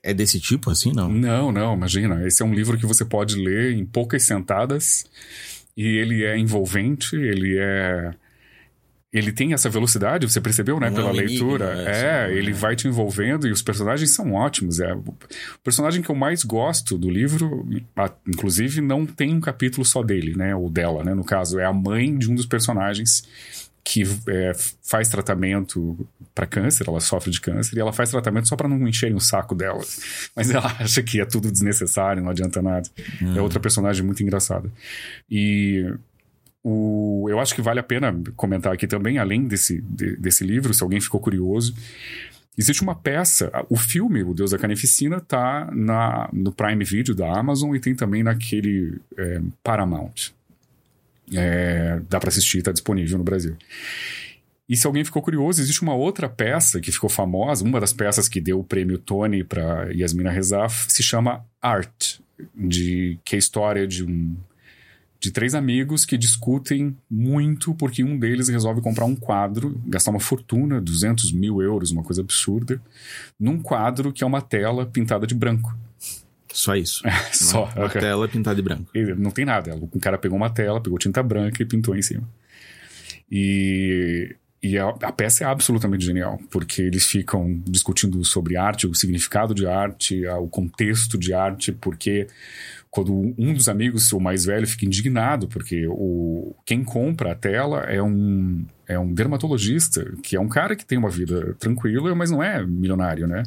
É 0.00 0.14
desse 0.14 0.38
tipo, 0.38 0.70
assim, 0.70 0.92
não? 0.92 1.08
Não, 1.08 1.50
não, 1.50 1.74
imagina. 1.74 2.24
Esse 2.26 2.42
é 2.42 2.46
um 2.46 2.54
livro 2.54 2.78
que 2.78 2.86
você 2.86 3.04
pode 3.04 3.34
ler 3.34 3.72
em 3.72 3.84
poucas 3.84 4.22
sentadas 4.22 5.04
e 5.76 5.84
ele 5.84 6.22
é 6.24 6.38
envolvente, 6.38 7.16
ele 7.16 7.58
é. 7.58 8.14
Ele 9.12 9.30
tem 9.30 9.52
essa 9.52 9.68
velocidade, 9.68 10.26
você 10.26 10.40
percebeu, 10.40 10.80
né? 10.80 10.88
Não 10.88 11.00
é 11.00 11.12
pela 11.12 11.22
enigma, 11.22 11.48
leitura. 11.48 11.74
né? 11.74 11.84
É, 11.84 12.24
Assim, 12.24 12.34
ele 12.34 12.50
é. 12.50 12.54
vai 12.54 12.74
te 12.74 12.88
envolvendo 12.88 13.46
e 13.46 13.52
os 13.52 13.60
personagens 13.60 14.10
são 14.14 14.32
ótimos. 14.32 14.80
É, 14.80 14.94
o 14.94 15.14
personagem 15.62 16.00
que 16.00 16.08
eu 16.08 16.14
mais 16.14 16.42
gosto 16.44 16.96
do 16.96 17.10
livro, 17.10 17.68
inclusive, 18.26 18.80
não 18.80 19.04
tem 19.04 19.34
um 19.34 19.40
capítulo 19.40 19.84
só 19.84 20.02
dele, 20.02 20.34
né? 20.34 20.56
Ou 20.56 20.70
dela, 20.70 21.04
né? 21.04 21.12
No 21.12 21.24
caso, 21.24 21.58
é 21.60 21.64
a 21.66 21.72
mãe 21.72 22.16
de 22.16 22.30
um 22.30 22.34
dos 22.34 22.46
personagens 22.46 23.22
que 23.84 24.04
é, 24.28 24.52
faz 24.82 25.08
tratamento 25.08 25.98
para 26.34 26.46
câncer, 26.46 26.88
ela 26.88 27.00
sofre 27.00 27.30
de 27.30 27.40
câncer, 27.40 27.76
e 27.76 27.80
ela 27.80 27.92
faz 27.92 28.10
tratamento 28.10 28.48
só 28.48 28.56
para 28.56 28.68
não 28.68 28.86
encherem 28.88 29.14
o 29.16 29.20
saco 29.20 29.54
dela. 29.54 29.82
Mas 30.34 30.50
ela 30.50 30.74
acha 30.78 31.02
que 31.02 31.20
é 31.20 31.24
tudo 31.24 31.50
desnecessário, 31.50 32.22
não 32.22 32.30
adianta 32.30 32.62
nada. 32.62 32.88
É 33.36 33.40
outra 33.42 33.60
personagem 33.60 34.04
muito 34.04 34.22
engraçada. 34.22 34.70
E 35.30 35.92
o, 36.62 37.26
eu 37.28 37.40
acho 37.40 37.54
que 37.54 37.62
vale 37.62 37.80
a 37.80 37.82
pena 37.82 38.14
comentar 38.36 38.72
aqui 38.72 38.86
também, 38.86 39.18
além 39.18 39.46
desse, 39.46 39.80
de- 39.80 40.16
desse 40.16 40.44
livro, 40.44 40.72
se 40.72 40.82
alguém 40.82 41.00
ficou 41.00 41.20
curioso. 41.20 41.74
Existe 42.56 42.82
uma 42.82 42.94
peça, 42.94 43.50
o 43.70 43.76
filme 43.78 44.22
O 44.22 44.34
Deus 44.34 44.50
da 44.50 44.58
Carnificina 44.58 45.20
tá 45.20 45.70
na, 45.72 46.28
no 46.32 46.52
Prime 46.52 46.84
Video 46.84 47.14
da 47.14 47.38
Amazon 47.38 47.74
e 47.74 47.80
tem 47.80 47.94
também 47.94 48.22
naquele 48.22 49.00
é, 49.16 49.40
Paramount. 49.62 50.32
É, 51.34 52.00
dá 52.10 52.20
para 52.20 52.28
assistir, 52.28 52.58
está 52.58 52.70
disponível 52.72 53.16
no 53.16 53.24
Brasil. 53.24 53.56
E 54.68 54.76
se 54.76 54.86
alguém 54.86 55.04
ficou 55.04 55.22
curioso, 55.22 55.60
existe 55.60 55.82
uma 55.82 55.94
outra 55.94 56.28
peça 56.28 56.80
que 56.80 56.92
ficou 56.92 57.08
famosa, 57.08 57.64
uma 57.64 57.80
das 57.80 57.92
peças 57.92 58.28
que 58.28 58.40
deu 58.40 58.60
o 58.60 58.64
prêmio 58.64 58.98
Tony 58.98 59.42
para 59.42 59.90
Yasmina 59.92 60.30
Rezaf, 60.30 60.92
se 60.92 61.02
chama 61.02 61.44
Art, 61.60 62.18
de, 62.54 63.18
que 63.24 63.34
é 63.34 63.36
a 63.36 63.38
história 63.38 63.86
de 63.86 64.04
um, 64.04 64.36
de 65.22 65.30
três 65.30 65.54
amigos 65.54 66.04
que 66.04 66.18
discutem 66.18 66.96
muito 67.08 67.72
porque 67.76 68.02
um 68.02 68.18
deles 68.18 68.48
resolve 68.48 68.80
comprar 68.80 69.04
um 69.04 69.14
quadro, 69.14 69.80
gastar 69.86 70.10
uma 70.10 70.18
fortuna, 70.18 70.80
200 70.80 71.30
mil 71.30 71.62
euros, 71.62 71.92
uma 71.92 72.02
coisa 72.02 72.22
absurda, 72.22 72.82
num 73.38 73.62
quadro 73.62 74.12
que 74.12 74.24
é 74.24 74.26
uma 74.26 74.42
tela 74.42 74.84
pintada 74.84 75.24
de 75.24 75.34
branco. 75.36 75.78
Só 76.52 76.74
isso. 76.74 77.04
Só. 77.32 77.70
Uma 77.76 77.86
ok. 77.86 78.00
tela 78.00 78.26
pintada 78.26 78.56
de 78.56 78.62
branco. 78.62 78.90
Não 79.16 79.30
tem 79.30 79.44
nada. 79.44 79.76
O 79.76 80.00
cara 80.00 80.18
pegou 80.18 80.36
uma 80.36 80.50
tela, 80.50 80.80
pegou 80.80 80.98
tinta 80.98 81.22
branca 81.22 81.62
e 81.62 81.66
pintou 81.66 81.94
em 81.94 82.02
cima. 82.02 82.28
E, 83.30 84.34
e 84.60 84.76
a, 84.76 84.88
a 84.88 85.12
peça 85.12 85.44
é 85.44 85.46
absolutamente 85.46 86.04
genial, 86.04 86.40
porque 86.50 86.82
eles 86.82 87.06
ficam 87.06 87.62
discutindo 87.64 88.22
sobre 88.24 88.56
arte, 88.56 88.88
o 88.88 88.94
significado 88.94 89.54
de 89.54 89.68
arte, 89.68 90.26
o 90.26 90.48
contexto 90.48 91.16
de 91.16 91.32
arte, 91.32 91.70
porque 91.70 92.26
quando 92.92 93.34
um 93.38 93.54
dos 93.54 93.70
amigos, 93.70 94.12
o 94.12 94.20
mais 94.20 94.44
velho, 94.44 94.66
fica 94.66 94.84
indignado, 94.84 95.48
porque 95.48 95.86
o, 95.88 96.54
quem 96.66 96.84
compra 96.84 97.32
a 97.32 97.34
tela 97.34 97.80
é 97.84 98.02
um, 98.02 98.66
é 98.86 98.98
um 98.98 99.14
dermatologista, 99.14 100.12
que 100.22 100.36
é 100.36 100.40
um 100.40 100.46
cara 100.46 100.76
que 100.76 100.84
tem 100.84 100.98
uma 100.98 101.08
vida 101.08 101.56
tranquila, 101.58 102.14
mas 102.14 102.30
não 102.30 102.42
é 102.42 102.62
milionário, 102.62 103.26
né? 103.26 103.44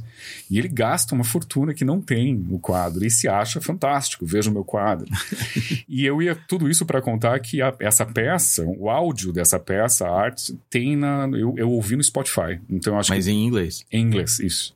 E 0.50 0.58
ele 0.58 0.68
gasta 0.68 1.14
uma 1.14 1.24
fortuna 1.24 1.76
que 1.76 1.86
não 1.86 2.02
tem 2.02 2.34
no 2.34 2.58
quadro 2.58 3.06
e 3.06 3.12
se 3.12 3.28
acha 3.28 3.62
fantástico, 3.62 4.26
veja 4.26 4.50
o 4.50 4.54
meu 4.54 4.64
quadro. 4.64 5.06
e 5.88 6.04
eu 6.04 6.24
ia 6.24 6.34
tudo 6.36 6.68
isso 6.68 6.84
para 6.84 7.00
contar 7.00 7.40
que 7.40 7.62
a- 7.62 7.76
essa 7.80 8.04
peça, 8.04 8.66
o 8.66 8.90
áudio 8.90 9.32
dessa 9.32 9.60
peça, 9.60 10.08
a 10.08 10.22
arte, 10.22 10.58
tem 10.72 10.96
na. 10.96 11.30
Eu, 11.32 11.54
eu 11.56 11.70
ouvi 11.70 11.96
no 11.96 12.04
Spotify. 12.04 12.60
Então 12.68 12.98
acho 12.98 13.12
Mas 13.12 13.26
que. 13.26 13.32
em 13.32 13.46
inglês. 13.46 13.86
Em 13.92 14.02
inglês, 14.02 14.40
isso. 14.40 14.74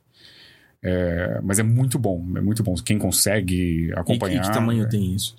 É, 0.82 1.40
mas 1.42 1.58
é 1.58 1.62
muito 1.62 1.98
bom, 1.98 2.24
é 2.36 2.40
muito 2.40 2.62
bom. 2.62 2.74
Quem 2.76 2.98
consegue 2.98 3.92
acompanhar. 3.94 4.42
e 4.42 4.46
que 4.46 4.52
tamanho 4.52 4.84
é- 4.84 4.88
tem 4.88 5.14
isso? 5.14 5.36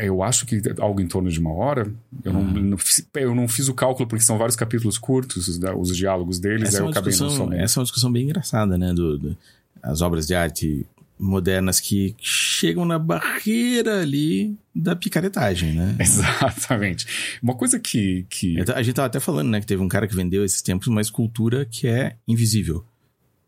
eu 0.00 0.22
acho 0.22 0.46
que 0.46 0.62
algo 0.78 1.00
em 1.00 1.08
torno 1.08 1.28
de 1.28 1.40
uma 1.40 1.52
hora. 1.52 1.92
Eu, 2.24 2.32
não, 2.32 2.40
Uhum. 2.42 2.52
não 2.62 2.78
fiz, 2.78 3.04
eu 3.16 3.34
não 3.34 3.48
fiz 3.48 3.68
o 3.68 3.74
cálculo 3.74 4.08
porque 4.08 4.24
são 4.24 4.38
vários 4.38 4.54
capítulos 4.54 4.96
curtos, 4.96 5.48
os, 5.76 5.96
diálogos 5.96 6.38
deles, 6.38 6.68
Essa 6.68 6.76
aí 6.76 6.78
é, 6.78 6.82
eu 6.82 6.84
uma 6.86 6.90
acabei 6.92 7.10
não 7.10 7.26
discussão, 7.26 7.36
somando. 7.46 7.60
essa 7.60 7.78
é 7.78 7.80
uma 7.80 7.84
discussão 7.84 8.12
bem 8.12 8.22
engraçada, 8.24 8.78
né? 8.78 8.92
Do, 8.92 9.18
do- 9.18 9.36
as 9.82 10.00
obras 10.00 10.26
de 10.26 10.34
arte 10.36 10.86
modernas 11.18 11.80
que 11.80 12.14
chegam 12.20 12.84
na 12.84 12.96
barreira 12.96 14.00
ali 14.02 14.56
da 14.72 14.94
picaretagem, 14.94 15.72
né? 15.72 15.96
Exatamente. 15.98 17.38
Uma 17.42 17.54
coisa 17.56 17.78
que. 17.80 18.24
que 18.30 18.56
A 18.72 18.82
gente 18.82 18.94
tava 18.94 19.06
até 19.06 19.18
falando, 19.18 19.48
né, 19.50 19.60
que 19.60 19.66
teve 19.66 19.82
um 19.82 19.88
cara 19.88 20.06
que 20.06 20.14
vendeu 20.14 20.44
esses 20.44 20.62
tempos 20.62 20.86
uma 20.86 21.00
escultura 21.00 21.64
que 21.64 21.88
é 21.88 22.14
invisível, 22.26 22.84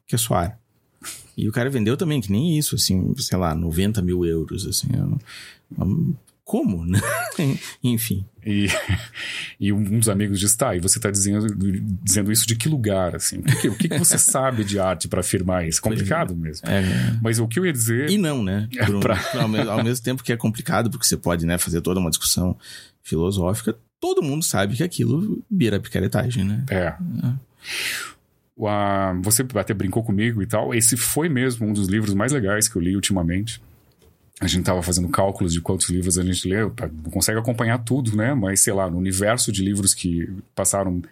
que 0.06 0.16
é 0.16 0.18
suar. 0.18 0.58
E 1.36 1.48
o 1.48 1.52
cara 1.52 1.70
vendeu 1.70 1.96
também, 1.96 2.20
que 2.20 2.30
nem 2.30 2.58
isso, 2.58 2.74
assim, 2.74 3.14
sei 3.16 3.38
lá, 3.38 3.54
90 3.54 4.02
mil 4.02 4.24
euros, 4.24 4.66
assim. 4.66 4.88
eu 4.92 5.18
não- 5.78 6.16
Como, 6.44 6.84
né? 6.84 7.00
Enfim. 7.82 8.24
E, 8.44 8.66
e 9.60 9.72
um 9.72 9.98
dos 10.00 10.08
amigos 10.08 10.40
diz, 10.40 10.54
tá, 10.56 10.74
e 10.74 10.80
você 10.80 10.98
está 10.98 11.10
dizendo, 11.10 11.46
dizendo 12.02 12.32
isso 12.32 12.44
de 12.46 12.56
que 12.56 12.68
lugar, 12.68 13.14
assim? 13.14 13.38
O 13.38 13.42
que, 13.44 13.68
o 13.68 13.74
que 13.76 13.88
você 13.98 14.18
sabe 14.18 14.64
de 14.64 14.78
arte 14.80 15.06
para 15.06 15.20
afirmar 15.20 15.66
isso? 15.66 15.80
Complicado 15.80 16.34
mesmo. 16.36 16.68
É, 16.68 16.82
Mas 17.22 17.38
o 17.38 17.46
que 17.46 17.58
eu 17.60 17.64
ia 17.66 17.72
dizer... 17.72 18.10
E 18.10 18.18
não, 18.18 18.42
né? 18.42 18.68
Um- 18.90 18.98
Pra- 19.00 19.18
ao, 19.40 19.48
mesmo, 19.48 19.70
ao 19.70 19.84
mesmo 19.84 20.04
tempo 20.04 20.22
que 20.24 20.32
é 20.32 20.36
complicado, 20.36 20.90
porque 20.90 21.06
você 21.06 21.16
pode 21.16 21.46
né, 21.46 21.56
fazer 21.56 21.80
toda 21.80 22.00
uma 22.00 22.10
discussão 22.10 22.56
filosófica, 23.02 23.76
todo 24.00 24.20
mundo 24.22 24.42
sabe 24.44 24.74
que 24.76 24.82
aquilo 24.82 25.42
vira 25.50 25.78
picaretagem, 25.80 26.42
né? 26.44 26.64
É. 26.70 26.94
O, 27.22 27.36
você 29.22 29.44
até 29.54 29.72
brincou 29.72 30.02
comigo 30.02 30.42
e 30.42 30.46
tal. 30.46 30.74
Esse 30.74 30.96
foi 30.96 31.28
mesmo 31.28 31.66
um 31.66 31.72
dos 31.72 31.88
livros 31.88 32.14
mais 32.14 32.32
legais 32.32 32.68
que 32.68 32.76
eu 32.76 32.82
li 32.82 32.94
ultimamente. 32.94 33.60
A 34.40 34.46
gente 34.46 34.64
tava 34.64 34.82
fazendo 34.82 35.08
cálculos 35.08 35.52
de 35.52 35.60
quantos 35.60 35.88
livros 35.88 36.18
a 36.18 36.22
gente 36.22 36.48
leu. 36.48 36.74
Não 37.04 37.10
consegue 37.10 37.38
acompanhar 37.38 37.78
tudo, 37.78 38.16
né? 38.16 38.34
Mas, 38.34 38.60
sei 38.60 38.72
lá, 38.72 38.90
no 38.90 38.98
universo 38.98 39.52
de 39.52 39.62
livros 39.62 39.94
que 39.94 40.28
passaram 40.54 41.02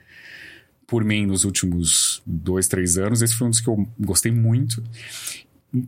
por 0.86 1.04
mim 1.04 1.26
nos 1.26 1.44
últimos 1.44 2.22
dois, 2.24 2.66
três 2.66 2.96
anos, 2.96 3.20
esse 3.20 3.34
foi 3.34 3.46
um 3.46 3.50
dos 3.50 3.60
que 3.60 3.68
eu 3.68 3.86
gostei 4.00 4.32
muito. 4.32 4.82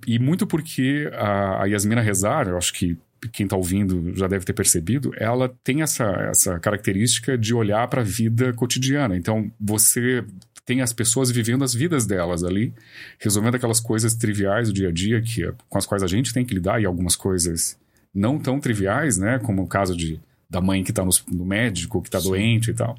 E 0.06 0.18
muito 0.18 0.46
porque 0.46 1.10
a, 1.14 1.62
a 1.62 1.64
Yasmina 1.66 2.02
Rezar, 2.02 2.48
eu 2.48 2.58
acho 2.58 2.72
que 2.74 2.98
quem 3.32 3.44
está 3.44 3.56
ouvindo 3.56 4.14
já 4.14 4.26
deve 4.26 4.44
ter 4.44 4.52
percebido, 4.52 5.12
ela 5.16 5.52
tem 5.62 5.82
essa, 5.82 6.04
essa 6.30 6.58
característica 6.58 7.36
de 7.36 7.54
olhar 7.54 7.86
para 7.88 8.00
a 8.00 8.04
vida 8.04 8.52
cotidiana. 8.52 9.16
Então, 9.16 9.50
você 9.60 10.24
tem 10.64 10.80
as 10.82 10.92
pessoas 10.92 11.30
vivendo 11.30 11.64
as 11.64 11.74
vidas 11.74 12.06
delas 12.06 12.44
ali, 12.44 12.72
resolvendo 13.18 13.54
aquelas 13.56 13.80
coisas 13.80 14.14
triviais 14.14 14.68
do 14.68 14.74
dia 14.74 14.88
a 14.88 14.92
dia 14.92 15.20
que, 15.20 15.50
com 15.68 15.78
as 15.78 15.86
quais 15.86 16.02
a 16.02 16.06
gente 16.06 16.32
tem 16.32 16.44
que 16.44 16.54
lidar 16.54 16.80
e 16.80 16.86
algumas 16.86 17.16
coisas 17.16 17.78
não 18.14 18.38
tão 18.38 18.60
triviais, 18.60 19.18
né? 19.18 19.38
Como 19.40 19.62
o 19.62 19.66
caso 19.66 19.96
de, 19.96 20.20
da 20.48 20.60
mãe 20.60 20.82
que 20.84 20.90
está 20.90 21.04
no, 21.04 21.10
no 21.30 21.44
médico, 21.44 22.00
que 22.02 22.08
está 22.08 22.20
doente 22.20 22.70
e 22.70 22.74
tal. 22.74 22.96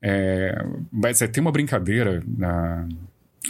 É, 0.00 0.64
mas 0.90 1.22
é, 1.22 1.28
tem 1.28 1.40
uma 1.40 1.52
brincadeira 1.52 2.22
na, 2.26 2.88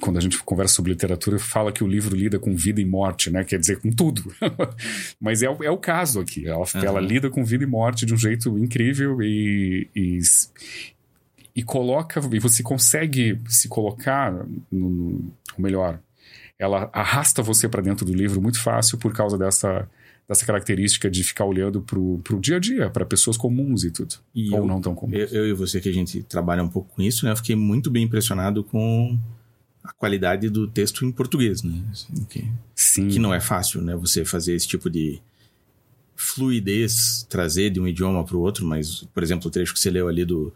quando 0.00 0.18
a 0.18 0.20
gente 0.20 0.38
conversa 0.42 0.74
sobre 0.74 0.92
literatura, 0.92 1.38
fala 1.38 1.72
que 1.72 1.82
o 1.84 1.86
livro 1.86 2.14
lida 2.16 2.38
com 2.38 2.54
vida 2.54 2.80
e 2.80 2.84
morte, 2.84 3.30
né? 3.30 3.44
Quer 3.44 3.58
dizer, 3.58 3.80
com 3.80 3.90
tudo. 3.90 4.22
Mas 5.20 5.42
é, 5.42 5.48
o- 5.50 5.62
é 5.62 5.70
o 5.70 5.76
caso 5.78 6.20
aqui. 6.20 6.46
Ela, 6.46 6.64
Aham. 6.74 6.84
ela 6.84 7.00
lida 7.00 7.30
com 7.30 7.44
vida 7.44 7.64
e 7.64 7.66
morte 7.66 8.04
de 8.06 8.12
um 8.12 8.16
jeito 8.16 8.58
incrível 8.58 9.22
e, 9.22 9.88
e, 9.94 10.18
e 11.54 11.62
coloca. 11.62 12.20
E 12.32 12.38
você 12.38 12.62
consegue 12.62 13.38
se 13.48 13.68
colocar 13.68 14.32
no. 14.32 14.50
no 14.70 15.32
ou 15.56 15.62
melhor, 15.62 16.00
ela 16.58 16.88
arrasta 16.92 17.42
você 17.42 17.68
para 17.68 17.82
dentro 17.82 18.06
do 18.06 18.14
livro 18.14 18.40
muito 18.40 18.60
fácil 18.60 18.98
por 18.98 19.12
causa 19.12 19.36
dessa. 19.38 19.88
Dessa 20.28 20.46
característica 20.46 21.10
de 21.10 21.24
ficar 21.24 21.44
olhando 21.44 21.82
pro, 21.82 22.20
pro 22.22 22.40
dia 22.40 22.56
a 22.56 22.60
dia, 22.60 22.88
para 22.88 23.04
pessoas 23.04 23.36
comuns 23.36 23.82
e 23.82 23.90
tudo. 23.90 24.14
E 24.32 24.50
ou 24.52 24.58
eu- 24.60 24.66
não 24.66 24.80
tão 24.80 24.94
comuns. 24.94 25.18
Eu, 25.18 25.26
eu 25.44 25.48
e 25.48 25.52
você, 25.52 25.80
que 25.80 25.88
a 25.88 25.92
gente 25.92 26.22
trabalha 26.22 26.62
um 26.62 26.68
pouco 26.68 26.94
com 26.94 27.02
isso, 27.02 27.24
né? 27.26 27.32
Eu 27.32 27.36
fiquei 27.36 27.56
muito 27.56 27.90
bem 27.90 28.04
impressionado 28.04 28.62
com 28.62 29.18
a 29.82 29.92
qualidade 29.92 30.48
do 30.48 30.68
texto 30.68 31.04
em 31.04 31.10
português, 31.10 31.64
né? 31.64 31.82
Assim, 31.90 32.24
que, 32.30 32.48
Sim. 32.74 33.08
que 33.08 33.18
não 33.18 33.34
é 33.34 33.40
fácil, 33.40 33.82
né? 33.82 33.96
Você 33.96 34.24
fazer 34.24 34.54
esse 34.54 34.66
tipo 34.66 34.88
de 34.88 35.20
fluidez, 36.14 37.26
trazer 37.28 37.70
de 37.70 37.80
um 37.80 37.86
idioma 37.86 38.24
para 38.24 38.36
o 38.36 38.40
outro, 38.40 38.64
mas, 38.64 39.02
por 39.12 39.22
exemplo, 39.22 39.48
o 39.48 39.50
trecho 39.50 39.74
que 39.74 39.80
você 39.80 39.90
leu 39.90 40.08
ali 40.08 40.24
do, 40.24 40.52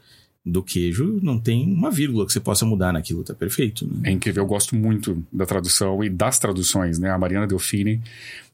do 0.48 0.62
queijo, 0.62 1.18
não 1.24 1.40
tem 1.40 1.66
uma 1.72 1.90
vírgula 1.90 2.24
que 2.24 2.32
você 2.32 2.38
possa 2.38 2.64
mudar 2.64 2.92
naquilo, 2.92 3.24
tá 3.24 3.34
perfeito, 3.34 3.84
né? 3.84 4.10
É 4.10 4.12
incrível, 4.12 4.44
eu 4.44 4.46
gosto 4.46 4.76
muito 4.76 5.20
da 5.32 5.44
tradução 5.44 6.04
e 6.04 6.08
das 6.08 6.38
traduções, 6.38 7.00
né? 7.00 7.10
A 7.10 7.18
Mariana 7.18 7.48
Delfini, 7.48 8.00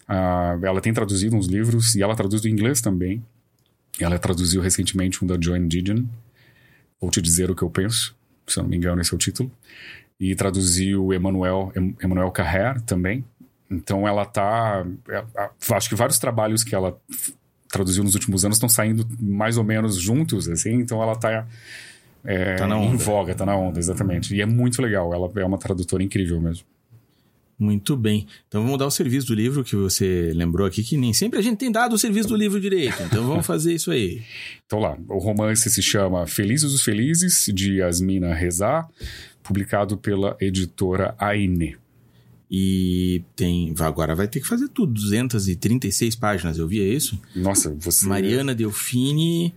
ah, 0.08 0.58
ela 0.62 0.80
tem 0.80 0.94
traduzido 0.94 1.36
uns 1.36 1.46
livros 1.46 1.94
e 1.94 2.02
ela 2.02 2.16
traduz 2.16 2.40
do 2.40 2.48
inglês 2.48 2.80
também. 2.80 3.22
Ela 4.00 4.18
traduziu 4.18 4.62
recentemente 4.62 5.22
um 5.22 5.26
da 5.28 5.36
Joan 5.38 5.68
Didion, 5.68 6.04
Vou 6.98 7.10
Te 7.10 7.20
Dizer 7.20 7.50
O 7.50 7.54
Que 7.54 7.62
Eu 7.62 7.68
Penso, 7.68 8.16
se 8.46 8.58
eu 8.58 8.62
não 8.62 8.70
me 8.70 8.76
engano 8.78 9.02
esse 9.02 9.12
é 9.12 9.14
o 9.14 9.18
título. 9.18 9.52
E 10.18 10.34
traduziu 10.34 11.12
Emmanuel, 11.12 11.72
Em- 11.76 11.94
Emmanuel 12.02 12.30
Carrère 12.30 12.80
também. 12.86 13.22
Então 13.70 14.08
ela 14.08 14.24
tá... 14.24 14.86
é, 15.08 15.24
acho 15.74 15.88
que 15.90 15.94
vários 15.94 16.18
trabalhos 16.18 16.64
que 16.64 16.74
ela 16.74 16.98
traduziu 17.72 18.04
nos 18.04 18.14
últimos 18.14 18.44
anos 18.44 18.58
estão 18.58 18.68
saindo 18.68 19.04
mais 19.18 19.56
ou 19.56 19.64
menos 19.64 19.96
juntos, 19.96 20.48
assim. 20.48 20.74
Então 20.74 21.02
ela 21.02 21.16
tá... 21.16 21.46
é, 22.24 22.54
Tá 22.56 22.68
em 22.68 22.96
voga, 22.96 23.34
tá 23.34 23.44
na 23.44 23.56
onda, 23.56 23.80
exatamente. 23.80 24.34
E 24.34 24.40
é 24.40 24.46
muito 24.46 24.80
legal, 24.80 25.12
ela 25.12 25.28
é 25.34 25.44
uma 25.44 25.58
tradutora 25.58 26.02
incrível 26.02 26.40
mesmo. 26.40 26.64
Muito 27.58 27.96
bem. 27.96 28.26
Então 28.48 28.62
vamos 28.62 28.78
dar 28.78 28.86
o 28.86 28.90
serviço 28.90 29.28
do 29.28 29.34
livro 29.34 29.62
que 29.62 29.76
você 29.76 30.32
lembrou 30.34 30.66
aqui, 30.66 30.82
que 30.82 30.96
nem 30.96 31.12
sempre 31.12 31.38
a 31.38 31.42
gente 31.42 31.58
tem 31.58 31.70
dado 31.70 31.94
o 31.94 31.98
serviço 31.98 32.28
do 32.28 32.36
livro 32.36 32.60
direito. 32.60 33.00
Então 33.04 33.24
vamos 33.26 33.46
fazer 33.46 33.74
isso 33.74 33.90
aí. 33.90 34.22
Então 34.66 34.80
lá, 34.80 34.96
o 35.06 35.18
romance 35.18 35.68
se 35.68 35.82
chama 35.82 36.26
Felizes 36.26 36.72
os 36.72 36.82
Felizes, 36.82 37.44
de 37.54 37.80
Yasmina 37.80 38.32
Rezá, 38.32 38.88
publicado 39.42 39.98
pela 39.98 40.34
editora 40.40 41.14
Aine. 41.18 41.76
E 42.54 43.24
tem. 43.34 43.74
Agora 43.78 44.14
vai 44.14 44.28
ter 44.28 44.38
que 44.38 44.46
fazer 44.46 44.68
tudo. 44.68 44.92
236 44.92 46.14
páginas, 46.16 46.58
eu 46.58 46.68
vi, 46.68 46.80
é 46.80 46.84
isso? 46.84 47.18
Nossa, 47.34 47.74
você... 47.80 48.06
Mariana 48.06 48.54
Delfini 48.54 49.54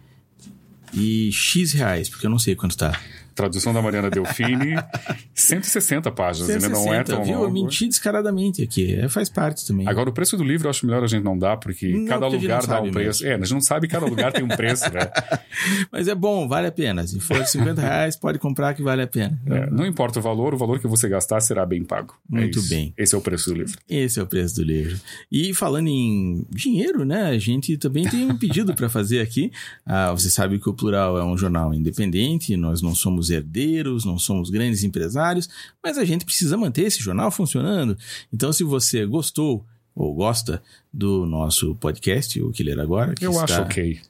e 0.94 1.30
X 1.30 1.74
reais, 1.74 2.08
porque 2.08 2.26
eu 2.26 2.30
não 2.30 2.40
sei 2.40 2.56
quanto 2.56 2.78
tá. 2.78 2.98
Tradução 3.36 3.74
da 3.74 3.82
Mariana 3.82 4.10
Delfini, 4.10 4.76
160 5.36 6.10
páginas, 6.12 6.50
ainda 6.50 6.70
não 6.70 6.94
é 6.94 7.04
160, 7.04 7.04
tão 7.06 7.24
viu? 7.24 7.34
Eu 7.34 7.40
longo. 7.42 7.54
menti 7.54 7.88
descaradamente 7.88 8.64
aqui. 8.64 8.96
É, 8.96 9.10
faz 9.10 9.30
parte 9.30 9.68
também. 9.68 9.88
Agora, 9.88 10.10
o 10.10 10.14
preço 10.14 10.38
do 10.38 10.44
livro 10.44 10.68
eu 10.68 10.70
acho 10.70 10.86
melhor 10.86 11.04
a 11.04 11.08
gente 11.08 11.24
não 11.24 11.38
dar, 11.38 11.58
porque 11.58 11.90
Não, 11.90 12.06
cada 12.06 12.28
porque 12.28 12.38
lugar 12.42 12.66
dá 12.66 12.82
um 12.82 12.92
preço. 12.92 13.24
mesmo. 13.24 13.28
É, 13.28 13.36
a 13.36 13.38
gente 13.40 13.54
não 13.54 13.62
sabe, 13.62 13.88
cada 13.88 14.06
lugar 14.06 14.32
tem 14.32 14.44
um 14.44 14.48
preço, 14.48 14.86
né? 14.94 15.02
Mas 15.92 16.08
é 16.08 16.16
bom, 16.16 16.48
vale 16.48 16.68
a 16.68 16.72
pena. 16.72 17.06
Se 17.06 17.20
for 17.20 17.46
50 17.46 17.82
reais, 17.82 18.16
pode 18.16 18.40
comprar 18.40 18.74
que 18.74 18.82
vale 18.82 19.02
a 19.02 19.08
pena. 19.08 19.40
É, 19.48 19.70
não 19.70 19.86
importa 19.86 20.20
o 20.20 20.22
valor, 20.22 20.54
o 20.54 20.58
valor 20.58 20.80
que 20.80 20.88
você 20.88 21.10
gastar 21.10 21.40
será 21.42 21.66
bem 21.66 21.84
pago. 21.84 22.14
É 22.32 22.36
Muito 22.40 22.60
isso. 22.60 22.70
bem. 22.70 22.94
Esse 22.98 23.16
é 23.16 23.18
o 23.18 23.22
preço 23.22 23.50
do 23.50 23.58
livro. 23.58 23.78
Esse 23.90 24.20
é 24.20 24.24
o 24.24 24.28
preço 24.28 24.56
do 24.56 24.64
livro. 24.64 24.98
E 25.32 25.54
falando 25.54 25.88
em 25.88 26.46
dinheiro, 26.50 27.04
né? 27.04 27.24
A 27.24 27.38
gente 27.38 27.78
também 27.78 28.08
tem 28.08 28.26
um 28.32 28.38
pedido 28.38 28.74
para 28.74 28.88
fazer 28.90 29.20
aqui. 29.20 29.52
Ah, 29.86 30.12
você 30.14 30.30
sabe 30.30 30.58
que 30.60 30.70
o 30.70 30.74
Plural 30.74 31.18
é 31.18 31.24
um 31.24 31.38
jornal 31.38 31.74
independente, 31.74 32.56
nós 32.56 32.82
não 32.82 32.96
somos 32.96 33.25
herdeiros, 33.30 34.06
não 34.06 34.18
somos 34.18 34.50
grandes 34.50 34.84
empresários, 34.84 35.50
mas 35.84 35.98
a 35.98 36.06
gente 36.06 36.26
precisa 36.26 36.58
manter 36.58 36.84
esse 36.84 37.00
jornal 37.00 37.32
funcionando. 37.32 37.98
Então, 38.32 38.52
se 38.52 38.64
você 38.64 39.06
gostou, 39.06 39.66
ou 39.96 40.14
gosta 40.14 40.62
do 40.92 41.26
nosso 41.26 41.74
podcast, 41.76 42.42
o 42.42 42.52
que 42.52 42.64
ler 42.64 42.80
agora. 42.80 43.16
Que 43.16 43.26
Eu 43.26 43.32
está... 43.32 43.44
acho 43.44 43.62
ok. 43.62 44.02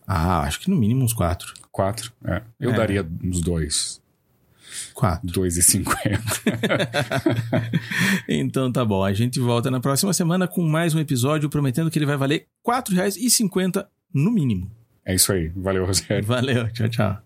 Ah, 0.06 0.42
acho 0.42 0.60
que 0.62 0.70
no 0.70 0.76
mínimo 0.78 1.04
uns 1.04 1.14
quatro. 1.14 1.54
quatro. 1.72 2.12
É. 2.26 2.42
Eu 2.60 2.72
É. 2.72 2.76
daria 2.78 3.08
uns 3.24 3.42
dois, 3.42 4.00
Quatro. 4.94 5.26
dois 5.28 5.58
e 5.58 5.64
cinquenta. 5.64 6.18
Então 8.30 8.72
tá 8.72 8.84
bom, 8.86 9.04
a 9.04 9.12
gente 9.14 9.40
volta 9.40 9.72
na 9.72 9.80
próxima 9.80 10.14
semana 10.14 10.48
com 10.48 10.62
mais 10.62 10.94
um 10.94 11.00
episódio, 11.00 11.50
prometendo 11.50 11.90
que 11.90 11.98
ele 11.98 12.06
vai 12.06 12.18
valer 12.18 12.46
R$ 12.66 12.74
4,50 12.74 13.86
no 14.14 14.30
mínimo. 14.32 14.70
É 15.08 15.16
isso 15.16 15.32
aí. 15.32 15.48
Valeu, 15.56 15.86
Rogério. 15.86 16.26
Valeu, 16.28 16.70
tchau, 16.74 16.90
tchau. 16.90 17.18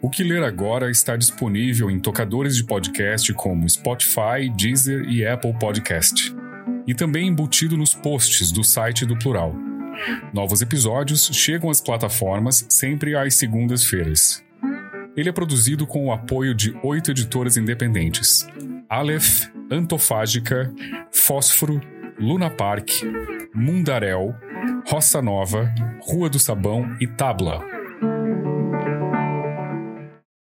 O 0.00 0.08
que 0.08 0.22
ler 0.22 0.44
agora 0.44 0.88
está 0.88 1.16
disponível 1.16 1.90
em 1.90 1.98
tocadores 1.98 2.56
de 2.56 2.64
podcast 2.64 3.32
como 3.34 3.68
Spotify, 3.68 4.48
Deezer 4.56 5.04
e 5.10 5.26
Apple 5.26 5.54
Podcast. 5.58 6.32
E 6.86 6.94
também 6.94 7.26
embutido 7.26 7.76
nos 7.76 7.92
posts 7.92 8.52
do 8.52 8.62
site 8.62 9.04
do 9.04 9.18
Plural. 9.18 9.52
Novos 10.32 10.62
episódios 10.62 11.28
chegam 11.32 11.70
às 11.70 11.80
plataformas 11.80 12.64
sempre 12.68 13.16
às 13.16 13.34
segundas-feiras. 13.34 14.44
Ele 15.16 15.28
é 15.28 15.32
produzido 15.32 15.86
com 15.86 16.06
o 16.06 16.12
apoio 16.12 16.54
de 16.54 16.74
oito 16.84 17.10
editoras 17.10 17.56
independentes: 17.56 18.46
Aleph, 18.88 19.51
Antofágica, 19.72 20.70
Fósforo, 21.10 21.80
Luna 22.18 22.50
Park, 22.50 22.90
Mundaréu, 23.54 24.34
Roça 24.86 25.22
Nova, 25.22 25.74
Rua 26.02 26.28
do 26.28 26.38
Sabão 26.38 26.94
e 27.00 27.06
Tabla. 27.06 27.64